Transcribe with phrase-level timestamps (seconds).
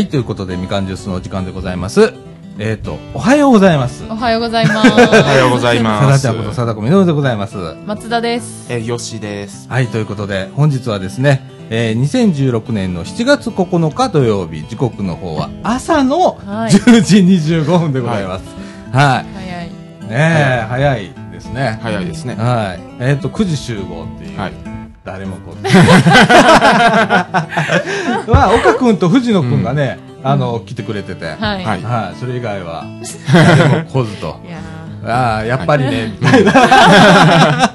[0.00, 2.14] はい、ということで、みかんジュースのお時間でございます。
[2.58, 4.02] えっ、と、おはようございます。
[4.08, 4.88] おはようございます。
[4.88, 6.22] おはようございさます。
[6.24, 7.56] だちゃんこと貞子みのるでございます。
[7.84, 8.64] 松田です。
[8.70, 9.66] えー、よしです。
[9.68, 18.44] はい、ということで、本日はですね、えー、2016年の7月9日土曜日、時刻の方は朝のはい10時25分でございます。
[18.90, 19.26] はい。
[19.34, 19.66] 早い。
[19.66, 19.70] ね
[20.08, 21.78] え、早いですね。
[21.82, 22.36] 早いですね。
[22.36, 22.80] はい。
[23.00, 24.40] えっ、と、9時集合っていう。
[24.40, 24.69] はい。
[25.10, 25.72] 誰も来ない。
[28.30, 31.24] まあ、岡君と藤野君がね、あの、来てくれてて。
[31.26, 31.36] はい。
[31.36, 31.64] はい。
[31.64, 32.18] はいはい。
[32.18, 32.84] それ以外は、
[33.34, 34.40] 誰も来ずと。
[34.46, 34.58] いや
[35.04, 36.52] ああ、やっぱりね、みたいな。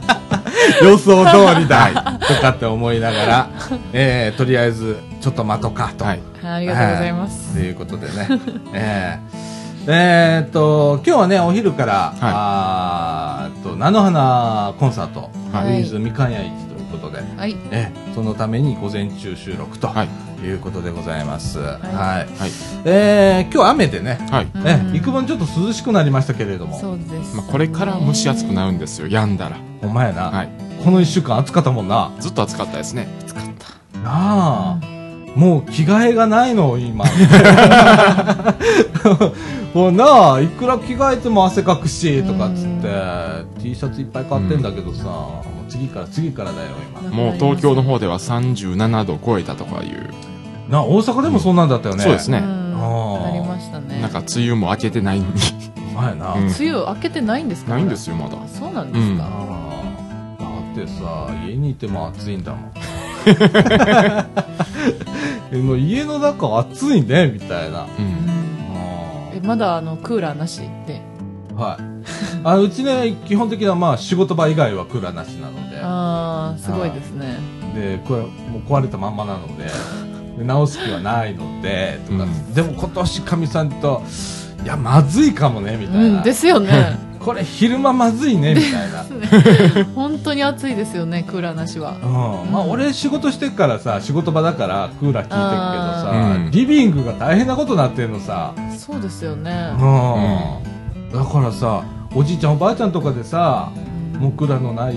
[0.81, 3.47] 予想通りだ、とかって思いながら、
[3.91, 6.05] えー、とりあえず、ちょっと待とうか、と。
[6.05, 6.21] はい。
[6.41, 7.53] ーありがとうございます。
[7.53, 8.27] ということでね。
[8.73, 16.74] えー、えーっと、今日はね、お昼から、あーっと、菜の花コンサート、はいウィズみかん屋市と
[17.15, 17.55] で、はい。
[17.71, 20.09] えーそのために午前中収録とはい。
[20.45, 21.59] いうことでございます。
[21.59, 21.81] はい。
[21.81, 22.27] はい。
[22.85, 24.45] えー、今日雨でね、はい。
[24.63, 27.35] ねうん幾分ちょっと涼しくなりましたけれども、そうです。
[27.35, 29.07] まあ、これから蒸し暑くなるんですよ。
[29.09, 29.57] 病んだら。
[29.81, 30.49] ほんまやな、はい。
[30.83, 32.11] この一週間暑かったもんな。
[32.19, 33.07] ずっと暑かったですね。
[33.21, 33.43] 暑かっ
[33.93, 33.99] た。
[33.99, 34.79] なあ、
[35.35, 37.03] もう着替えがないの、今。
[39.73, 46.69] もうなあ、いくら着替えても汗かくし、とかっつって、T シャツいっぱい買ってんだけどさ、もう次から次からだよ、
[47.01, 47.09] 今。
[47.13, 50.09] もう東京の方では37度超えたとかいう。
[50.71, 52.03] なあ、大阪でもそんなんだったよね。
[52.03, 52.37] そうですね。
[52.37, 53.99] うんあーなりましたね。
[54.01, 55.31] なんか梅雨も明けてないのに。
[55.97, 56.33] お前な。
[56.33, 57.73] うん梅雨明けてないんですか？
[57.73, 58.39] ないんですよ、まだあ。
[58.47, 59.29] そうなんですあか。
[60.39, 60.43] あ
[60.75, 62.71] だってさ、家にいても暑いんだもん。
[65.51, 67.83] えもう家の中暑いね、みたいな。
[67.83, 67.87] う。
[67.99, 68.29] うんん
[68.75, 71.01] あえ、まだあの、クーラーなしで？
[71.57, 71.83] あはい。
[72.43, 75.79] あうちね、基本的にはまあ仕事場以外はクーラーなしなので。
[75.81, 77.55] ああ、すごいですね。
[77.75, 79.65] でこれもう壊れたまんまなので
[80.37, 84.01] で直す気はないのでとか、うんでも今年かみさんと
[84.63, 86.97] いやまずいかもねみたいな、うん、ですよね。
[87.19, 89.04] これ昼間まずいねみたいな、
[89.95, 91.95] 本当に暑いですよね、クーラーなしは。
[92.45, 101.17] うん、まあ俺仕事してっからさ仕事場だからクーラー効いてるけどさ、うんリビングが大変なことになってるのさ、そうですよねうん。
[101.17, 101.83] だからさ
[102.13, 103.69] おじいちゃんおばあちゃんとかでさ
[104.13, 104.95] うんもうクーラーのない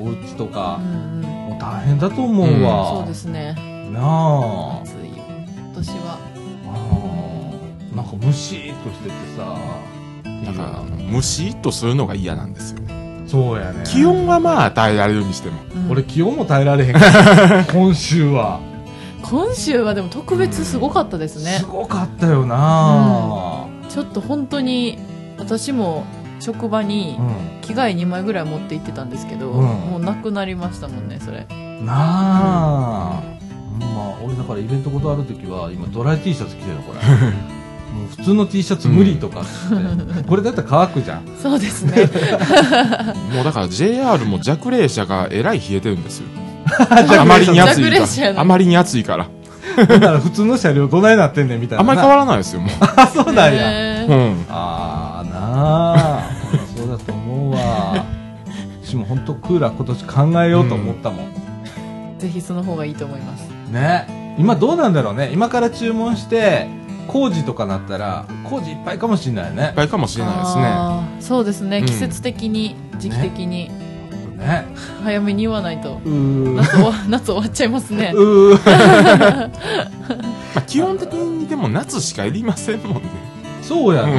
[0.00, 0.78] お家とか
[1.22, 3.54] もう大変だと思うわ、そうですね。
[3.92, 5.24] なあ暑いよ。
[5.56, 6.18] 今年は。
[6.66, 9.56] あーなんかムシーっとしててさ
[10.46, 12.97] だから、蒸しっとするのが嫌なんですよね。
[13.28, 13.84] そうやね。
[13.84, 15.60] 気温はまあ耐えられるにしても。
[15.74, 15.90] うん。
[15.92, 17.64] 俺気温も耐えられへんから。
[17.70, 18.60] 今週は。
[19.22, 21.58] 今週はでも特別すごかったですね。
[21.58, 21.66] す。
[21.66, 23.66] ごかったよな。
[23.88, 24.98] ちょっと本当に、
[25.38, 26.04] 私も
[26.40, 29.64] 職場にうん、着替え2枚ぐらい持って行ってたんですけど、うん。
[29.64, 31.46] もうなくなりましたもんね、それ。
[31.84, 33.22] なあ、
[33.80, 37.00] まあ俺だからイベント断るときは今ドライ T シャツ着てるのこれ
[37.92, 42.08] もう普通の T シャツ無理とかっつって、これだったら乾くじゃんそうですね。
[43.34, 46.26] もうだから JR も弱冷車がえらい冷えてるんですよ。
[47.18, 47.90] あまりに暑いか
[48.32, 48.40] ら。
[48.40, 49.26] あまりに暑いから。
[49.76, 52.70] だから普通の車両どないなってんねんみたいなあんまり変わらないですよ、もう。
[52.96, 54.44] あそうなんや、うん。
[54.48, 55.30] ああな
[56.18, 56.30] あ
[56.76, 58.04] そうだと思うわ
[58.82, 63.48] 私も本当クーラー今年考えようと思ったもん、ぜひその方がいいと思います。
[63.70, 66.66] ね今どうなんだろうね今から注文して
[67.08, 69.64] 工事とかなったら工事いっぱいかもしれないね。
[69.64, 71.20] いっぱいかもしれないですね。
[71.20, 71.86] そうですね、うん。
[71.86, 73.70] 季節的に、時期的に、
[74.36, 74.66] ね。
[75.02, 76.00] 早めに言わないと。
[76.04, 78.14] 夏終わ 夏終わっちゃいますね。
[80.54, 83.02] まあ、基本的にでも夏しかいりませんもんね。
[83.62, 84.16] そうやね、う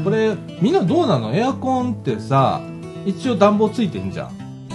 [0.00, 0.04] ん。
[0.04, 1.34] これみんなどうなの？
[1.34, 2.60] エアコンってさ
[3.04, 4.26] 一応暖房ついてんじゃん。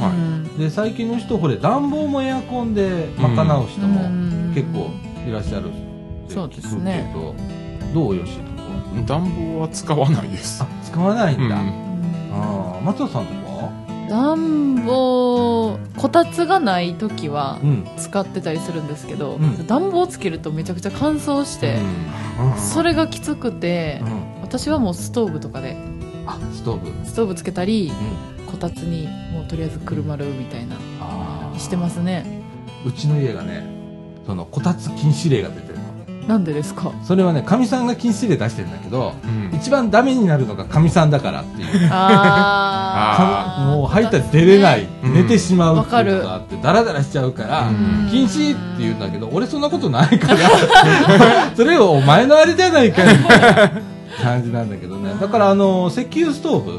[0.02, 0.58] はうん。
[0.58, 4.52] で最近の人これ暖房もエアコンで賄う人もうん。
[4.54, 4.92] 結構
[5.28, 5.72] いらっしゃる
[6.28, 7.12] ってそうですね。
[7.14, 7.38] 聞く
[7.88, 8.40] けどどうよし。
[9.06, 10.64] 暖房は使わないです。
[10.64, 11.52] あ使わないんだ、うん。
[12.34, 13.72] ああ松田さんとか
[14.10, 17.88] 暖房こたつがない時はうん。
[17.98, 19.68] 使ってたりするんですけど、うん。
[19.68, 21.80] 暖房つけるとめちゃくちゃ乾燥して、
[22.58, 24.42] それがきつくて、うん。
[24.42, 25.78] 私はもうストーブとかで
[26.26, 27.06] あストーブ。
[27.06, 27.92] ストーブつけたり
[28.40, 28.48] うん。
[28.48, 30.78] こたつにもうとりあえずくるまるみたいな
[31.58, 32.42] してますね。
[32.86, 33.66] うちの家がね
[34.26, 35.67] そのこたつ禁止令が出て
[36.28, 36.92] なんでですか？
[37.04, 39.56] それはねかみさんが禁止令出してるんだけどうん。
[39.58, 41.68] 一番ダメになるのがかみさんだからっていう。
[41.92, 43.76] あー。
[43.78, 45.14] もう入ったら出れない、うん。
[45.14, 48.08] 寝てしまうってわかるいうのがあってダラダラしちゃうから、うん。
[48.12, 50.38] 禁止って言うんだけど俺そんなことないから
[51.56, 53.72] それをお前のあれじゃないかよみたいな
[54.22, 55.14] 感じなんだけどね。
[55.20, 56.72] だからあの石油ストーブ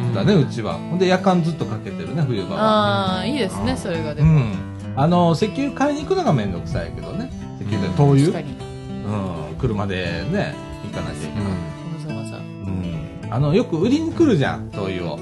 [0.00, 0.14] うん。
[0.14, 0.74] だね、うちは。
[0.74, 2.62] ほんで夜間ずっとかけてるね冬場は。
[2.62, 4.52] ああいいですねそれがでも、うん。
[4.94, 7.30] あの石油買いに行くのが面倒くさいけどね。
[7.60, 8.56] 石油で灯油、確かに
[9.04, 10.54] うん、車でね
[10.84, 11.52] 行かなきゃいけない、わ
[12.06, 13.28] ざわざうん。
[13.30, 15.18] あのよく売りに来るじゃん灯油を。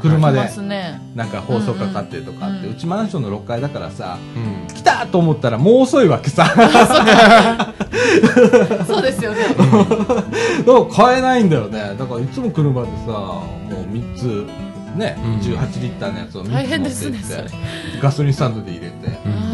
[0.00, 0.38] 車で。
[0.38, 1.00] 来ますね。
[1.14, 4.74] なんか放送かかってるとかって、うんうちマンションの6階だからさうん。
[4.74, 6.46] 来たと思ったらもう遅いわけさ。
[8.86, 9.42] そうですよね。
[9.48, 9.72] だか
[10.66, 11.94] ら買えないんだよね。
[11.98, 14.46] だからいつも車でさもう3つ
[14.96, 15.38] ね、うん。
[15.38, 17.44] 18リッターのやつを3つ持って大変ですねってそれ。
[18.00, 18.96] ガソリンスタンドで入れて。
[19.26, 19.49] うん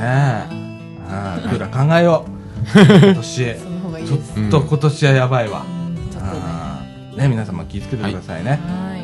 [0.00, 0.60] ね。
[1.08, 3.06] ああクー考えよう。
[3.06, 3.54] 今年。
[4.06, 5.94] ちょっと今年はやばいわ、うん。
[5.94, 6.00] ね。
[6.18, 6.82] あ
[7.14, 8.58] あね皆様気をつけてくださいね。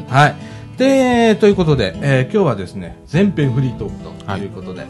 [0.08, 0.26] はい。
[0.26, 0.34] はい、
[0.78, 3.94] でということで、えー今日はですね全編フリートーク
[4.26, 4.46] とい。
[4.46, 4.86] うことで、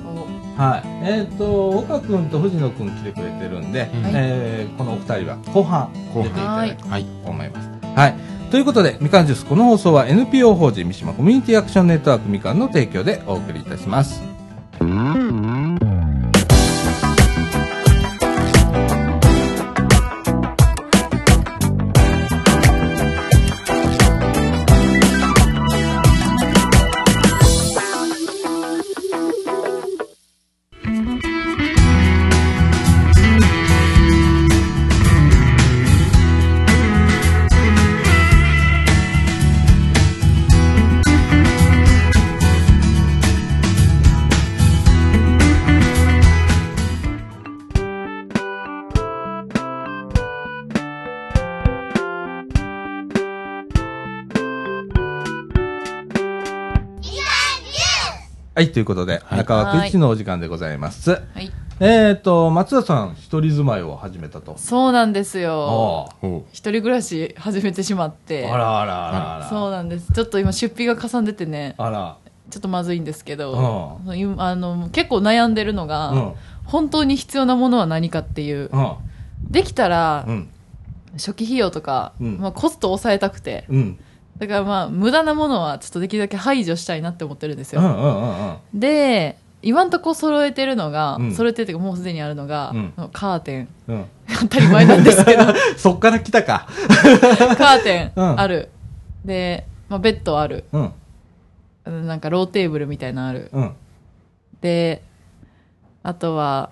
[0.56, 0.82] はい。
[0.86, 6.24] おえっ、と岡君と藤野君来てくれてるんで、うんえーこのお二人は後半後半。
[6.24, 7.04] 出ていただきたいはい。
[7.04, 7.70] と思います。
[7.96, 8.14] はい。
[8.50, 14.22] ということで、みかんジュース、この放送は NPO 法人三島コミュニティアクションネットワークみかんの提供でお送りいたします。
[58.56, 61.10] はい、ということで、はい中枠一のお時間でございます。
[61.10, 64.54] はいえっ、と、松田さん、一人住まいを始めたと。
[64.56, 66.08] そうなんですよ
[66.52, 69.48] 一人暮らし始めてしまってああらあらあらあら。
[69.50, 72.16] そうなんですちょっと今出費がかさんでてねあら。
[72.48, 76.32] ちょっとまずいんですけうど今あの結構悩んでるのが、うん。
[76.64, 78.92] 本当に必要なものは何かっていううん。
[79.50, 80.48] できたら、うん。
[81.18, 83.98] 初期費用とか、うんまあ、コストを抑えたくてうん。
[84.38, 88.56] だからまあ無駄なものはちょっとできるだけ排除したいなって思ってるんですよ、うんうんうんうん。
[88.74, 94.04] で今んとこ揃えてるのが、うん揃えてるっていうかもうすでにあるのが、うんカーテンうん。
[94.40, 95.44] 当たり前なんですけど
[95.76, 96.66] そっから来たか。
[97.56, 98.70] カーテンうんある、
[99.24, 100.92] で、まあ、ベッドあるうん。
[101.86, 103.72] うんなんかローテーブルみたいなのあるうん。
[104.60, 105.02] で
[106.02, 106.70] あとは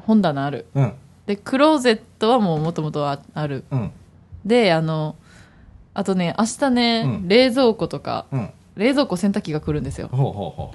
[0.00, 0.92] 本棚あるうん。
[1.26, 3.90] でクローゼットはもうもともとああるうん。
[4.44, 5.16] であの
[5.94, 8.50] あとね明日ね、うん冷蔵庫とかうん。
[8.76, 10.72] 冷蔵庫洗濯機が来るんですよほうほうほ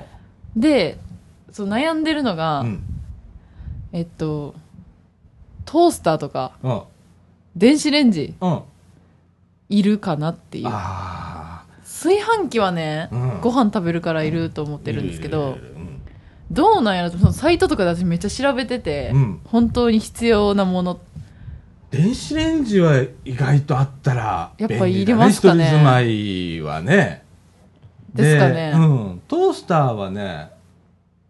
[0.56, 1.00] で
[1.52, 2.66] そう悩んでるのが、う。
[2.66, 2.84] うん。
[3.94, 4.54] えっと
[5.66, 6.82] トースターとかうん。
[7.56, 8.62] 電子レンジうん。
[9.70, 14.84] いるかなっていうあ炊飯器はね、うんご飯食べるからいると思っあ。
[14.84, 15.58] てるんですけど
[16.52, 17.10] どうなんやろ？
[17.12, 20.98] とそのサイトとかで私めっちゃ調べてて、うん本当に必要なもの
[21.92, 27.24] 電子レンジは意外とあったらやっぱ便利だいりますかね一人住まいはね。
[28.14, 29.22] ですかねうん。
[29.28, 30.52] トースターはね、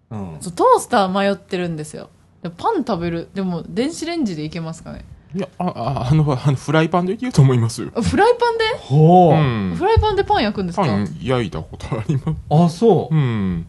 [0.09, 0.37] うん。
[0.39, 2.09] そうトースター迷ってるんですよ
[2.57, 5.05] パン食べるでも電子レンジでいけますかね
[5.35, 7.91] いや、あ、ああの、あのフライパンでいけると思いますよ。
[7.93, 9.33] あフライパンで、ほう。
[9.33, 9.37] う
[9.73, 9.83] んフ。
[9.83, 10.83] ライパンでパン焼くんですか？
[10.85, 12.35] パン焼いたことあります。
[12.49, 13.15] あ、そう。
[13.15, 13.65] うん。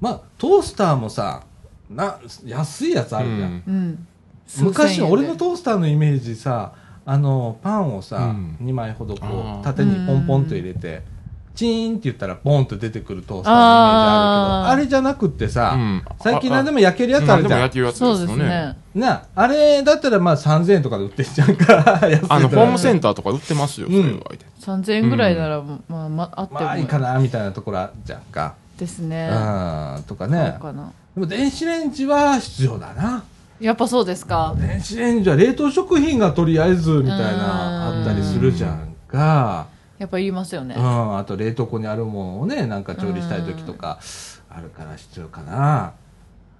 [0.00, 1.42] まあ、トースターもさ、
[1.90, 3.62] な、安いやつあるじゃん。
[3.66, 4.06] うん
[4.58, 6.72] うん昔、俺のとトースターのイメージさ、
[7.06, 8.56] あの、パンをさ、うん。
[8.62, 11.02] 2枚ほどこう、縦にポンポンと入れて、
[11.54, 16.02] チーンって言ったらポンと出てくるトースターのイメージあるけど、あれじゃなくってさ、うん。
[16.20, 17.60] 最近何でもも焼けるやつあるじゃん。
[17.60, 18.36] 焼けるやつそうでよね。
[18.36, 19.02] ですすね。
[19.02, 22.00] なあれだったらまあ3000円とかで売ってんじゃんか。
[22.28, 24.02] あの、ホームセンタターとか売ってますよ、うん。
[24.02, 24.20] それは。
[24.60, 26.60] 3000円ぐらいなら、まあ、まあっても。
[26.60, 29.28] まあいいかなみたいなところあるじゃんか、ですね。
[29.30, 30.56] うんとかね。
[31.14, 33.24] でも電子レンジは必要だな
[33.60, 34.54] やっぱそうですか。
[34.58, 37.98] 電子レンジは冷凍食品がとりあえずみたいなうん。
[37.98, 39.66] あったりするじゃんか。
[39.98, 40.74] やっぱいりますよね。
[40.76, 44.00] うんあと冷凍庫にあるものをねなんか調理したい時とか
[44.48, 45.92] あるから必要かな。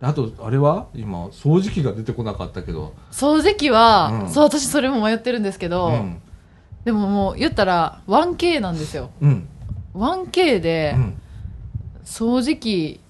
[0.02, 0.88] あとあれは？
[0.94, 2.92] 今掃除機が出てこなかったけど。
[3.10, 4.30] 掃除機は、うん。
[4.30, 6.20] そう私それも迷ってるんですけど、うん。
[6.84, 9.10] でももう言ったら 1K なんですよ。
[9.22, 9.48] うん。
[9.94, 11.20] 1K でうん。
[12.04, 13.00] 掃除機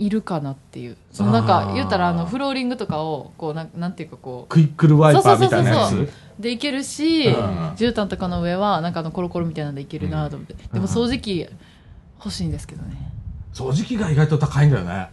[0.00, 0.96] いるかなっていう。
[1.12, 1.74] そのなんあかー。
[1.74, 6.06] 言ったらあのフローリングとかをこうなんなんていうかこクイックルワイパーみたいなやそうそう。
[6.06, 6.10] つ？
[6.10, 7.34] うでいけるし、うん。
[7.76, 11.46] 絨毯とかの上はなんかあのコロコロみたいなんでいけるなと思って、でも掃除機
[12.18, 13.12] 欲しいんですけどね。
[13.52, 15.10] 掃除機が意外と高いんだよね。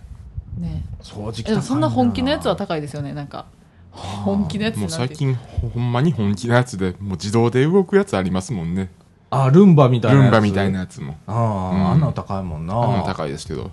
[0.58, 0.84] ね。
[1.01, 3.13] 掃除機そんな本気のやつは高高いですよね。
[3.13, 3.46] なんか
[3.91, 8.91] 本気のやつもう最近、ほんまに本気のやつで、もう自動で動くやつありますもんね。
[9.29, 10.24] あルンバみたいなやつ。
[10.25, 11.17] ルンバみたいなやつも。
[11.25, 11.88] ああ、うん。
[11.88, 12.75] あんなの高いもんな。
[12.75, 13.72] あんなの高いですけど。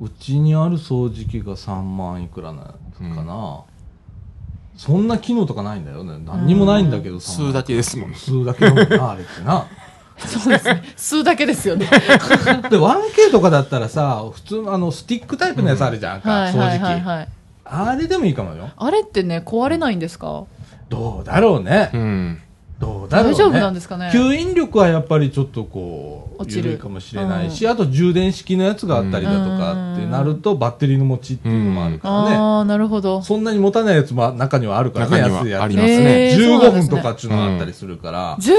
[0.00, 3.60] うちにある掃除機が3万いくらなのかな、
[4.76, 6.18] そんな機能とかないんだよね。
[6.24, 8.16] 何にもないんだけど吸うだけですもんね。
[8.16, 9.66] 吸うだけだもんなあれってな。
[10.18, 10.82] そうですね。
[10.96, 11.86] 吸うだけですよね。
[12.70, 16.20] で 1K とかだったらさ普通のあのスティックタイプのやつあるじゃん。
[16.20, 17.30] か、掃除機。
[17.64, 18.70] あれでもいいかもよ。
[18.76, 20.44] あれってね、壊れないんですか？
[20.88, 22.38] どうだろうね、うん。
[22.78, 23.34] どうだろうね。
[23.34, 24.10] 大丈夫なんですかね？
[24.14, 26.70] 吸引力はやっぱりちょっとこう落ちる。
[26.70, 33.22] 緩いかもしれないし、あと充電式のやつがあったりだとかってなるとバッテリーの持ちっていうのもあるからね、ああ、なるほど。
[33.22, 36.30] そんなに持たないやつも中にはあるからね中には安いやつありますね。
[36.32, 38.52] えーそうな15んですね分とかっていうのがあったりするから、15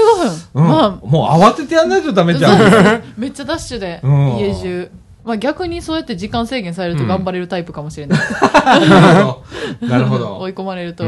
[0.54, 0.68] 分、うん。
[0.68, 2.52] まもう慌ててやんないとダメじゃん。
[2.60, 4.36] あ、 めっちゃダッシュで、うん。
[4.38, 4.90] 家中。
[5.24, 8.18] まあ逆にそうやって時間制限されると頑張れるタイプかもしれない。
[8.18, 9.44] なるほ
[9.80, 9.86] ど。
[9.86, 10.38] なるほど。
[10.40, 11.04] 追い込まれると。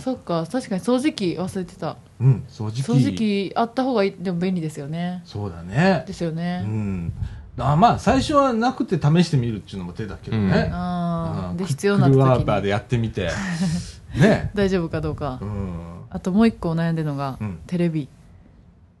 [0.00, 1.96] そっか、確かに掃除機忘れてた。
[2.24, 2.82] うん掃除機。
[2.82, 5.22] 掃除機あった方がいい、でも便利ですよね。
[5.24, 6.02] そうだね。
[6.04, 6.60] うですよね。
[6.62, 7.12] ん。
[7.58, 11.56] あまあ最初はなくて試してみるっていうのも手だけどね、ああ、うん。
[11.56, 12.22] で、必要な時に。
[12.22, 13.30] ーパーでやってみて。
[14.16, 14.50] ね。
[14.54, 15.38] 大丈夫かどうか。
[15.40, 15.44] う。
[15.44, 15.70] ん。
[16.10, 18.08] あともう一個悩んでるのがうん、テレビ。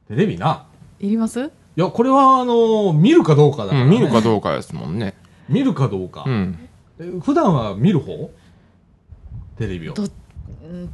[0.08, 0.64] テレビな。
[1.00, 1.40] いります？
[1.76, 3.84] いやこれはあの見るかどうかだから、ね。
[3.84, 5.14] うん見るかどうかですもんね。
[5.48, 6.58] 見るかどうか、うん。
[7.00, 8.30] え普段は見る方？
[9.58, 9.94] テレビを。
[9.94, 10.06] どう
[10.66, 10.88] ん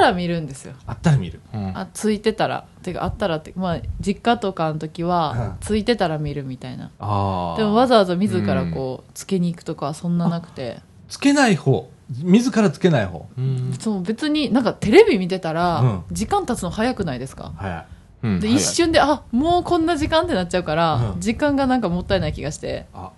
[0.00, 0.74] ら見るんですよ。
[0.86, 2.64] あったら見るうんあ、ついてたら。
[2.82, 6.90] てか、あったらって、まあ、実家とかの時は、ついてたら見るみたいな。
[6.98, 10.80] ああでもわざわざ自らこう、つけに行くとかはそんななくて。
[11.08, 11.88] つけない方
[12.22, 13.72] 自らつけない方うん。
[13.78, 17.52] そう、別になんかテレビ見てたうらん、時間経つの早くないですか？
[17.56, 17.86] 早い
[18.22, 23.10] うんで、一瞬で、あ、もうこんな時間ってなっちゃうから、うん時間がなんかもったいない気がして、あ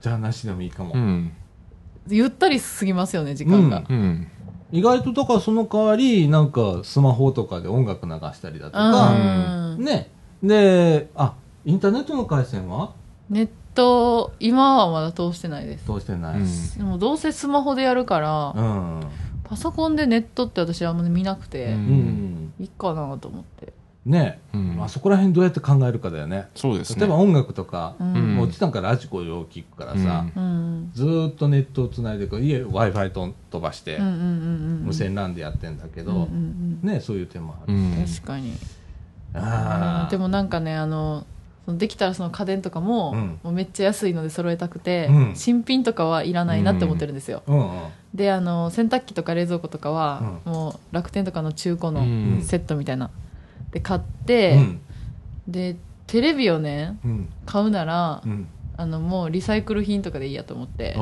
[0.00, 1.32] じゃあなしでもいいかも、うん。
[2.08, 3.82] ゆったり過ぎますよね、時間が。
[3.88, 4.28] うん。
[4.72, 9.84] 意外とだからその代わりなんかスマホとかで音楽流したりだとか、うん。
[9.84, 10.10] ね。
[10.42, 12.92] であインターネットの回線は？
[13.30, 15.84] ネット、今はまだ通してないです。
[15.84, 16.46] 通してない、うん。
[16.76, 19.00] でもどうせスマホでやるから、うん。
[19.44, 21.72] パソコンでネットって私はあんまり見なくて、うん。
[21.72, 23.72] うんいいかなと思って。
[24.06, 24.76] ね、うん。
[24.76, 26.48] まあ、そこら辺どうやって考えるかだよね。
[26.54, 27.00] そうですね。
[27.00, 28.14] 例えば音楽とか、うん。
[28.14, 28.34] うん。
[28.36, 30.42] もううちなんかラジコを聞くからさ、うん。
[30.42, 30.46] う
[30.88, 30.90] ん。
[30.92, 34.82] ずーっとネットをつないでこう家 w i f i と飛ばして、うんうんうんうん。
[34.84, 37.98] 無線 LAN でやってんだけど、うんうんねそういう手もある、うん。
[37.98, 38.06] うん。
[38.06, 38.52] 確かに。
[39.32, 40.10] あー。
[40.10, 41.24] でもなんかね、あの、
[41.64, 43.38] そのできたらその家電とかも,、うん。
[43.42, 45.32] もうめっちゃ安いので揃えたくて、うん。
[45.34, 47.88] 新品とかはいらないなって思ってるんですよ、うんうん。
[48.14, 52.42] であの洗濯機とか冷蔵庫とかは、もう楽天とかの中古のうん。
[52.42, 53.10] セットみたいな
[53.74, 54.80] で買っうて、ん。
[55.48, 55.76] で
[56.06, 57.28] テレビをねうん。
[57.44, 58.46] 買うなら、うん。
[58.76, 60.94] あのもうリサイクル品とかでいいやと思って。
[60.96, 60.98] あ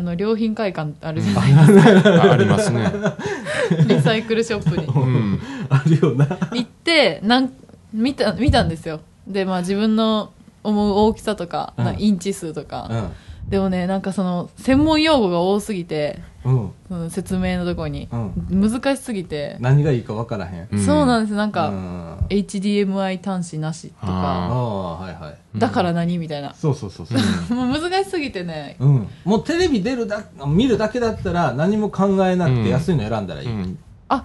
[0.00, 2.24] の良品会館あるじゃないですか。
[2.28, 2.90] あありますね。
[3.88, 4.84] リサイクルショップに。
[4.86, 5.40] うん。
[5.70, 6.26] あるよな。
[6.26, 7.50] 行ってなん
[7.92, 9.00] 見た見たんですよ。
[9.26, 10.32] でまあ自分の
[10.62, 11.84] 思う大きさとか、うん。
[11.86, 13.10] なインチ数とか、うん
[13.48, 16.72] でもねなんかその専門用語が多すぎてうん。
[16.88, 18.70] その説明のところに、うん。
[18.70, 20.68] 難しすぎて、何がいいか分からへん。
[20.70, 25.58] うんそうなんですなんうか、ん HDMI 端子なしとあかあはいはい。
[25.58, 27.18] だから何みたいな、そうそうそうそう。
[27.54, 28.76] もう難しすぎてね。
[28.78, 29.08] うん。
[29.24, 33.78] もうテレビ出るだ見るだけだったら何も考えなくて安いの選んだらいい、うん。
[34.08, 34.24] あ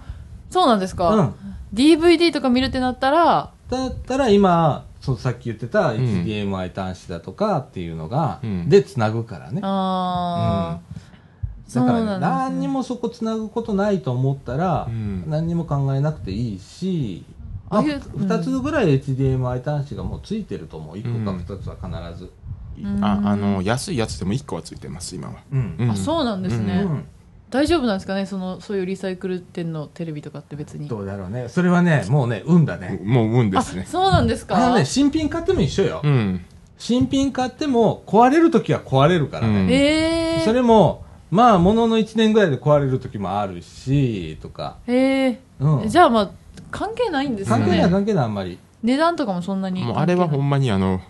[0.51, 1.33] そうなんですか、うん、
[1.73, 5.97] DVD とか見るってなったらだったら今そうさっき言ってたん。
[5.97, 8.69] HDMI 端子だとかっていうのが、うん。
[8.69, 9.59] でつなぐからね。
[9.63, 11.85] ああ、だ。
[11.85, 15.23] から、ね、何にもそこつなぐことないと思ったら、うん。
[15.27, 17.25] 何にも考えなくていいし、
[17.69, 20.95] まあ、ああいう2つぐらい HDMI 端子がもうついてると思う。
[20.95, 22.31] 1個かうん2つは必ず、
[22.79, 22.87] う。
[22.87, 23.03] ん。
[23.03, 25.35] あ、あの、安いやつでも1個はついてます、今は。
[25.51, 25.89] うんうん。
[25.89, 27.05] あそうなんですね、うん
[27.51, 28.25] 大丈夫なんですかね？
[28.25, 30.87] そのそういうリサイクル店のテレビとかって別に。
[30.87, 31.49] どうだろうね。
[31.49, 33.85] それはねもうね運だね、もう運であすね。
[33.85, 34.55] そうなんですか？
[34.55, 36.45] あのね新品買っても一緒よ、うん。
[36.77, 39.69] 新品買っても壊れる時は壊れるからね、うん。
[39.69, 46.31] ええそれもまあものの1年ぐらいで壊れる時もあるしとか、えうん、えじゃあまあ
[46.71, 47.63] 関係ないんですよね。
[47.65, 51.01] 関係ない関係ないあんまり、値段とかもそんなにもうあれはほ関んまにあの、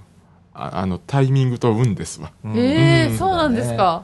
[0.53, 2.31] ああの、タイミングと運ですわ。
[2.55, 3.17] ええうん。
[3.17, 4.03] そうなんですか？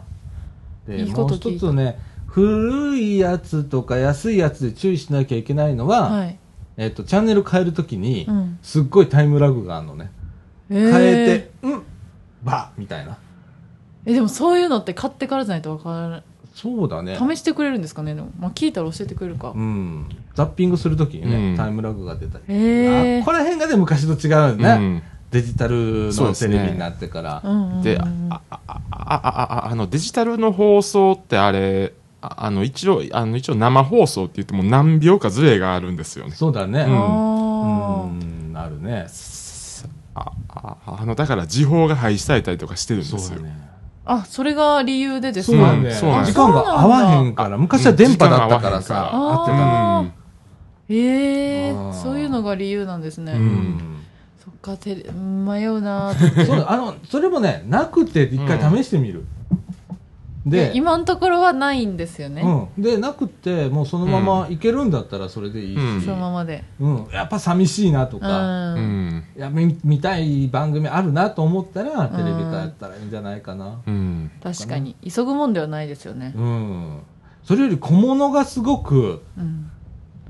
[0.88, 1.68] でいいこもうと聞いた。
[1.68, 2.00] 一つね
[2.38, 6.40] 古いやつとか安いやつで注意しなきゃいけないのは、はい、
[6.78, 8.60] えっとチャンネル変えるときに、うん。
[8.62, 10.12] すっごいタイムラグがあるのね、
[10.70, 11.84] え変ええてうん
[12.44, 13.18] バッみたいな。
[14.06, 16.24] えでもそういうのって買ってからじゃないと分からない。
[16.54, 17.18] そうだね。
[17.18, 18.16] 試してくれるんですかね？
[18.16, 20.08] でも、まあ、聞いたら教えてくれるか、うん。
[20.34, 21.58] ザッピングするときにね、うん。
[21.58, 25.04] タイムラグが出たり、へえあここら辺がね昔と違うよね、うん。
[25.30, 27.82] デジタルのそうですねテレビになってから、うんうんうん。
[27.84, 31.94] で、あ、あ、あ、あ、あ、あの、デジタルの放送ってあれ、
[32.30, 36.32] ああの、一応、あの、一応生放送って言っても何秒かズレがあるんですよね。
[36.32, 39.08] そうだねうんあうんあるね
[40.16, 40.32] あ、
[40.86, 43.40] あ、の、だから時報が廃止されたりとかしてるんですよ。
[44.06, 45.58] あ、それが理由でですか
[45.92, 50.12] そう時間が合わへんから、昔は電波だったからさ、合ってたのうん
[50.90, 53.34] ええそういうのが理由なんですね。
[53.34, 53.98] ううんん。
[54.40, 59.26] そっか、てれ迷うなーそうあの、それもね、なくて一回試してみる。
[60.50, 62.42] で、今のところはないんですよね。
[62.42, 62.84] うん。
[62.84, 66.64] で、なくて、もうそのままいけるんだったらそれでいいし、うんそのままで。
[66.80, 67.08] うん。
[67.12, 68.20] やっぱ寂しいなとう。
[68.20, 73.82] か、うんや見見たい番組あるなと思ったら、テレビ化やったらいいんじゃないかな。
[73.86, 74.32] うん。
[74.42, 74.96] 確かに。
[75.08, 76.34] 急ぐもんではないですよね。
[76.36, 77.00] うん。
[77.44, 79.72] それより小物がすごく、うん。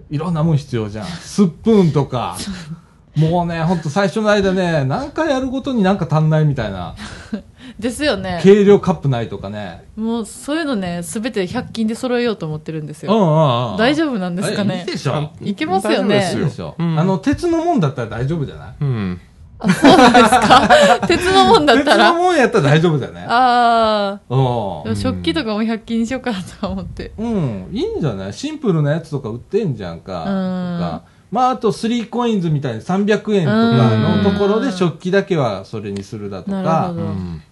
[0.09, 1.05] いろんなもん必要じゃん。
[1.05, 2.37] スプーンとか。
[3.17, 6.95] もうね、ほんと最初の間ね、何回やるごとになんか足んないみたいな。
[7.79, 8.39] ですよね。
[8.43, 9.83] 軽量カップないとかね。
[9.95, 13.25] もう、そういうのね、すべて100均で揃えようと思ってるんですうんうよ。
[13.25, 13.77] んうん。
[13.77, 15.31] 大丈夫なんですかえいいねでしょ。
[15.41, 16.75] いけますよ大丈夫ねですよいいでしょ。
[16.77, 18.73] うんあの、鉄のもんだったら大丈夫じゃない？
[18.81, 19.21] うん。
[19.59, 20.99] あ、そうなんですか？
[21.07, 22.13] 鉄のもんだっ鉄のたら。
[22.13, 23.25] もんやったら大丈夫じゃない？
[23.27, 24.33] ああ。
[24.33, 27.11] うでも食器とかも100均にしようかなとか思って。
[27.19, 27.21] ん。
[27.21, 27.67] うん。
[27.73, 28.33] いいんじゃない？
[28.33, 30.23] シンプルなやつとか売ってんじゃんか。
[30.25, 30.35] とうん
[30.79, 31.01] か。
[31.31, 36.91] まあ、あと、スリーコインズみたいに300円とかのところで食器だけはそれにするだとか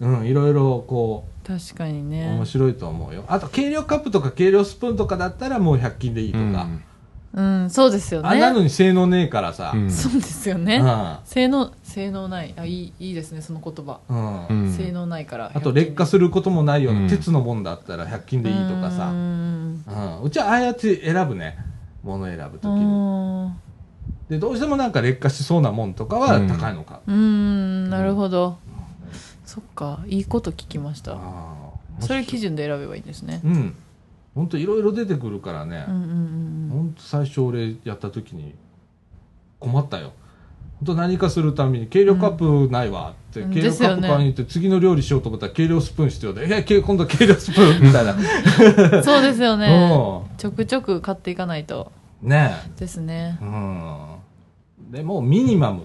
[0.00, 0.18] うん。
[0.18, 2.44] うん、いろいろこう、確かにね面。
[2.44, 3.24] 白いと思うよ。
[3.28, 6.66] あと、軽量カップとか軽量スプーンとかだったらもう100均でいいとか。
[7.34, 8.64] うん、そうですよあんなのね。
[8.64, 9.72] に性能ねえからさ。
[9.74, 10.82] うんそうですよね。
[11.26, 12.54] 性能、性能ない。
[12.56, 14.00] あ、いい、いいですね、その言葉。
[14.08, 14.46] うん。
[14.46, 15.52] うんうん性能ないから。
[15.52, 19.10] あと、劣化することもないよううんな鉄のもんだったら100均でいいとかうさ。
[19.12, 19.14] ん
[19.86, 20.22] うん。
[20.22, 21.58] うちはああやって選ぶね。
[22.02, 23.65] もの選ぶときうに。
[24.28, 24.30] ん。
[24.30, 27.00] で、どうしてもなんか劣化しそうなもんとかはうん高いのか。
[27.06, 28.58] うん、なるほど。
[29.44, 31.12] そっか、いいこと聞きました。
[31.12, 33.40] ああそれ基準で選べばいいんですね。
[33.44, 33.74] うん。
[34.34, 35.94] ほんといろいろ出てくるからねうん。
[35.94, 38.54] うんうんほんと最初俺やった時に
[39.58, 40.12] 困ったよ。
[40.78, 48.12] ほんと何かするために軽量カップないわって、うん軽量カップ買いに行って次の料理しようと思ったら軽量スプーン必要で、いや、軽今度軽量スプーンみたいな。
[48.98, 49.04] うん。
[49.04, 49.90] そうですよね。
[49.90, 51.92] うちょくちょく買っていかないと。
[52.22, 52.28] ん。
[52.28, 53.44] ねですねえ。。
[53.44, 54.16] うん。
[54.90, 55.84] でもうミニマム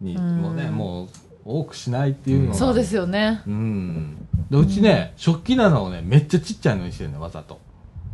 [0.00, 1.08] に、うんもうね、もう
[1.44, 2.54] 多くしないっていうのが。
[2.54, 3.42] そうですよね。
[3.46, 4.28] うん。
[4.50, 7.60] で、うちね、食器棚をね、めっちゃちっちゃいのにしてるね、わざと。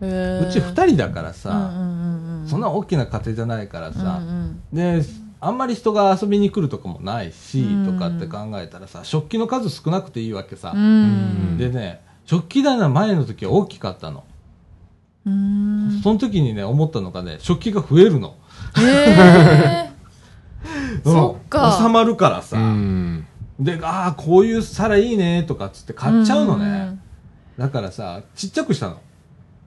[0.01, 2.49] ううち二人だからうんさ、うんうんうん。
[2.49, 5.03] そんな大きな家庭じゃないからさ、うんうんで、
[5.41, 10.73] あんまり人が遊びに来るとかもないし、うんとかって考えたらさ、食器の数少なくていいわけさ。
[10.75, 11.57] うん。
[11.59, 14.25] でね、食器棚前の時は大きかったの。
[15.29, 16.01] うん。
[16.03, 18.37] その時にね、思ったのがね、食器が増えるの。
[18.77, 19.91] へえ。
[21.05, 22.57] そっかうん収まるからさ。
[22.57, 23.27] うん。
[23.61, 26.99] で、ああ、こういう皿いいね、とかっつって買っちゃうのね。
[27.59, 29.01] だからさ、ちっちゃくしたの。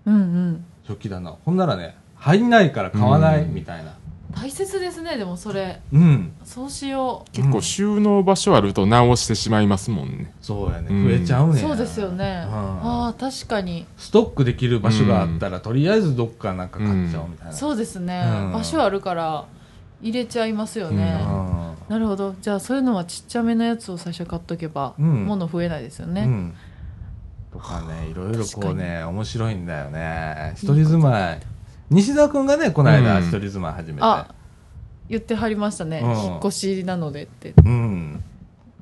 [0.06, 0.66] うんうん。
[0.88, 1.40] 食器棚を。
[1.46, 3.94] ほんならね、入んないから買わない、うんみたいな。
[4.36, 5.82] 大切ですね、でもそれ。
[5.94, 6.32] うん。
[6.44, 10.34] そうしよ結構収納場所あると直してしまいますもんね。
[10.42, 10.88] そうやね。
[10.90, 11.54] うん増えちゃうう。
[11.54, 11.60] ね。
[11.60, 12.46] そうですよね。
[12.48, 13.86] うんああ、確かに。
[13.98, 17.54] ストックできる場所があったら、とりあえずどっかなんか買っちゃおうみたいな。
[17.54, 18.52] そうですねうん。
[18.54, 19.46] 場所あるから
[20.02, 21.22] 入れちゃいますよね。
[21.88, 22.36] うなるほど。
[22.42, 26.26] じゃあそういうのはちっちゃめのやつを最初買っとけば、うん物増えないですよね。
[26.26, 26.54] んうん。
[27.52, 30.54] とかね、いろいろこう確ね、面白いんだよね。
[30.56, 31.40] 一人住まい。
[31.92, 34.04] 西田くんがね、この間うん一人住まい始めて。
[34.04, 34.34] あ、
[35.10, 36.00] 言ってはりましたね。
[36.00, 37.54] うん引っ越しなのでって。
[37.66, 38.24] うん。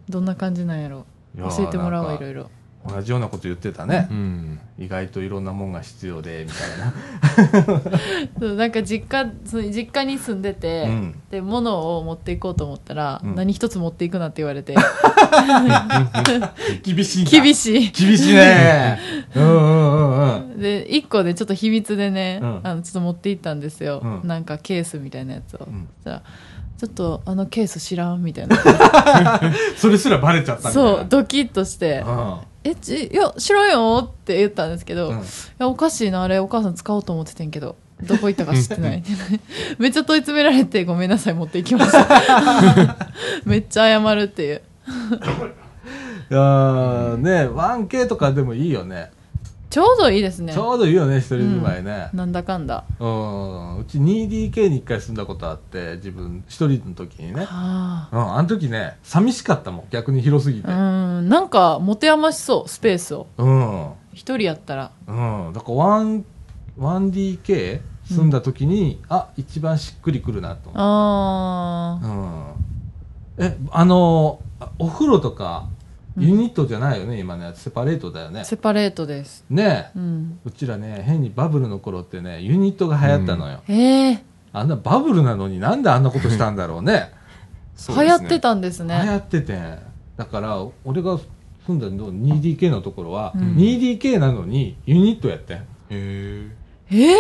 [0.08, 1.06] どんな感じなんやろ
[1.38, 2.50] 教えてもらおう、いろいろ。
[2.88, 4.13] 同じようなこと言ってたねう。
[4.13, 4.59] ん。
[4.80, 6.94] 意外といろんなもんが必要で、みたいな。
[8.39, 14.74] そうなんか実家、その実家に住んでて、うんで、物を持っていこうと思ったら、うん何一つ持っていくなって言われて、
[16.82, 17.30] 厳しいな。
[17.30, 17.92] 厳しい。
[17.92, 18.98] 厳しいね。
[19.36, 19.58] うんうんう
[20.24, 20.62] んうん。
[20.62, 24.02] で、一個でちょっと秘密でね、うんあの、ちょっと持って行ったんですよ。
[24.04, 25.58] うんなんかケースみたいなやつを。
[25.63, 26.24] んそしたら、
[26.80, 28.56] ちょっとあのケース知らんみたいな。
[29.76, 35.22] それすらバレちゃったそう、ドキッとして、うんえ、ち、いや、知らんよって言ったんですけど、うんい
[35.60, 39.04] や、おかしいな、あれ、お母さん使おうと思っててんけど、どこ行ったか知ってない。
[39.78, 43.10] めっちゃ問い詰められて、ごめんなさい、持って行きました。
[43.44, 44.62] めっちゃ謝るっていう。
[46.32, 49.12] いやーね 1K とかでもいいよね。
[49.69, 50.58] ちょうどいいですねち。
[50.58, 52.10] ょうどいいよね、一人住まいね。
[52.13, 52.86] なんだかんだ。
[52.99, 53.77] うん。
[53.79, 57.45] うち 2DK に一回住んだことあって、自分一人の時にね。
[57.45, 60.67] はうん、あの時ね、寂しかったもん、逆に広すぎて。
[60.67, 60.71] あ。
[61.19, 63.27] うん、なんか、持て余しそう、スペースを。
[63.38, 63.89] うん。
[64.13, 64.91] 一人やったら。
[65.08, 65.53] うん。
[65.53, 66.23] だから 1-
[66.79, 72.08] 1DK 住んだ時に、あ、一番しっくりくるなと思あう。
[72.08, 73.45] うん。
[73.45, 74.39] え、あの
[74.79, 75.67] お風呂とか、
[76.17, 77.60] ユニットじゃないよね、今のやつ。
[77.62, 78.43] セパレートだよねー、。
[78.45, 79.45] セパレートです。
[79.50, 80.39] ねうん。
[80.43, 83.62] うちらね、変にバブルの頃ってね、ユニットが流行ったのよ。
[83.67, 87.12] ええあんなバブルなのになんであんなことしたんだろうね。
[87.88, 89.17] 流行ってたんです流行ね。
[89.17, 89.58] ってて
[90.17, 91.17] だから俺が
[91.65, 96.52] 住んだの 2DK のところは、うん 2DK なのにユニットやってんへえ
[96.91, 97.15] え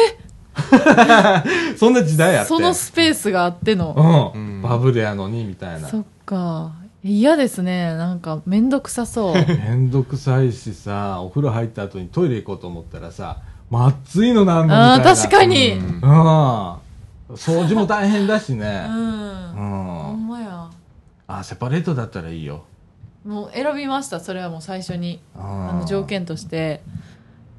[1.77, 4.33] そんな時代やってーそのスペースがあっての。
[4.35, 6.73] うん、うんバブルやのにみたいなそっか。
[7.03, 7.95] 嫌ですね。
[7.95, 9.33] なんか、めんどくさそう。
[9.47, 13.37] めんどくさいしさお風呂入った後にトイレ行こうと思ったらさ
[13.69, 15.73] まっついのなんのみたいなああ、確かに。
[15.73, 16.07] うんう
[16.75, 16.75] ん
[17.29, 18.55] 掃除も大変だしう。
[18.55, 20.67] ねうんほんんまや。
[21.27, 22.63] あセパレートだったらいいよ
[23.23, 24.19] もう選びました。
[24.19, 25.21] それはもう最初に。
[25.37, 26.81] ああの条件として。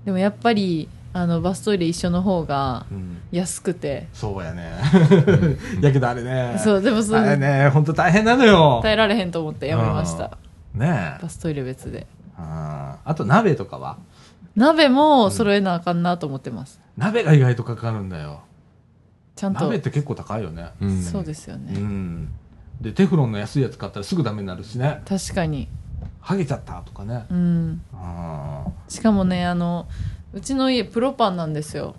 [0.04, 3.18] でもやっぱり、あの、バストイレ一緒の方がうん。
[3.32, 4.08] 安くて。
[4.12, 4.72] そうやね。
[5.80, 6.56] やけどあれね。
[6.58, 8.80] そう、でもそあれう、ね本当大変なのよ。
[8.82, 10.38] 耐えられへんと思ってやめました。
[10.74, 11.16] ね。
[11.18, 12.06] えバストイレ別で。
[12.38, 13.10] あー。
[13.10, 13.98] あと鍋とかは？
[14.54, 16.80] 鍋も揃えなあかんなと思ってます。
[16.96, 18.40] 鍋が意外とかかるんだよ。
[19.34, 19.64] ちゃんと。
[19.64, 19.80] 鍋っ。
[19.80, 20.70] て結構高いよね。
[20.80, 21.02] うん。
[21.02, 21.72] そうですようね。
[21.78, 22.28] ん。
[22.80, 25.02] でテフロンの安いやつ買ったらすぐダメになるしね。
[25.08, 25.68] 確かに。
[26.22, 27.24] 剥げちゃったとかね。
[27.30, 27.82] うん。
[27.94, 29.86] あしかもね、あの、
[30.32, 31.96] うちの家プロパンなんですよ。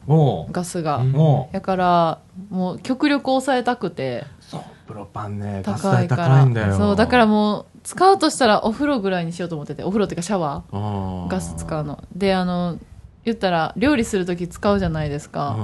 [0.51, 1.03] ガスが。
[1.51, 6.27] だから、もう極力抑えたくて、そうプロパンね高代いから。
[6.27, 12.03] 高いんだよそう、だからもう、使うとしたらお風呂ぐらいにしようと思ってて、お風呂っていうかシャワあーーガス使うの。
[12.15, 12.77] で、あの、
[13.25, 15.57] 言ったら、料理するとき使うじゃないですか。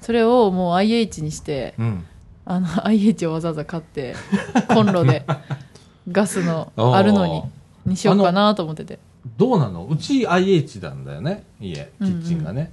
[0.00, 2.06] それをもう IH にして、うん、うん、
[2.44, 4.16] あの、IH をわざわざ買って、
[4.68, 5.24] コンロで、
[6.10, 7.42] ガスのあるのに、
[7.86, 8.98] にしようかなと思ってて。
[9.36, 9.86] どうなの？
[9.86, 11.44] うち IH なんだよね。
[11.60, 12.72] 家キッチンがね、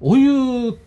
[0.00, 0.78] お湯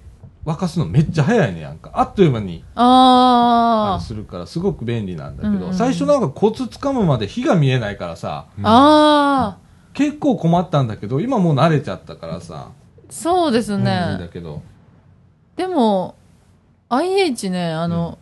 [0.45, 1.91] 沸かすのめっちゃ早いねやんか。
[1.93, 5.57] あっという間にああれするからすごく便利なんだけど、うん。
[5.57, 8.45] うんうん最初なんかコツ掴むまで火が見えないからさ。
[8.57, 9.57] ー、あ
[9.93, 14.29] 結構困ったんだけど今もう慣れちゃったからさ、ー、そうですうんいいんだね。
[14.31, 14.61] けど。
[15.57, 16.15] でも、
[16.89, 18.17] IH ね、あの、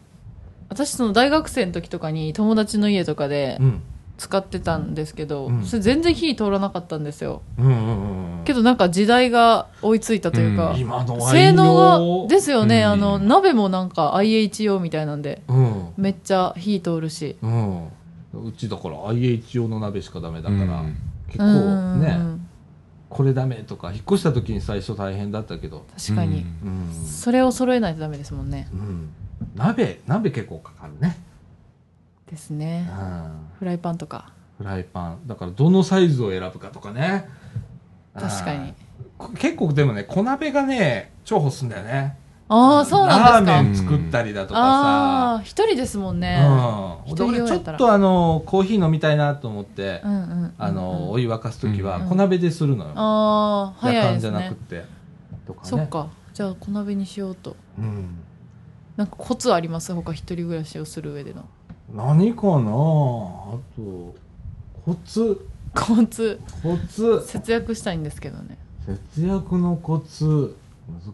[0.68, 3.82] 私その大学生の時とかに友達の家とかでうん
[4.20, 5.64] 使ってたんですけど、うん。
[5.64, 7.42] それ全然火通らなかったんですよ。
[7.58, 7.70] うんう
[8.42, 11.22] んけどなんか時代が追いついたというか、うん。
[11.32, 12.86] 性能よが、ですよね、うん。
[12.86, 15.94] あの、鍋もなんか IH 用みたいなんで、うん。
[15.98, 17.38] めっちゃ火通るし。
[17.42, 17.88] うん。
[18.34, 20.96] うちだから IH 用の鍋しかダメだから、うん。
[21.28, 21.46] 結構
[21.98, 22.46] ね、うん
[23.10, 25.84] これダメとか引っ越した時に最初大変だったけど。
[25.98, 28.70] 確かに、うん、それを揃えないとダメですもんね。
[28.72, 29.10] うん、
[29.56, 31.18] 鍋鍋結構かかるね、
[32.30, 32.82] ですうね。
[32.84, 34.32] ん、フライパンとか。
[34.58, 37.28] フライパンだからどのサイズを選ぶかとかね
[38.14, 38.74] 確かに。
[39.18, 42.18] こ結構でもね小鍋がね重宝すんだよね
[42.50, 43.52] ああ、そうなんですか。
[43.52, 46.40] ラーメン作ったりだとかああ、一人ですもんね。
[47.16, 54.38] さ、うん、俺ちょっとあのコーヒー飲みたいなと思って、うんうんうんうんあのお湯沸かす時はうん小鍋でするのよ、ああ、早夜間じいですね。
[54.38, 54.86] ゃなくて
[55.48, 56.10] とかねそっか。
[56.34, 57.56] じゃあ小鍋にしようと。
[57.78, 58.18] うん
[58.98, 59.94] なんかコツあります？
[59.94, 61.46] 他一人暮らしをする上での。
[61.94, 64.16] 何かなあと
[64.86, 66.40] コツコツ。
[66.64, 68.58] コツ節約したいんですけどね。
[68.86, 70.56] 節約のコツ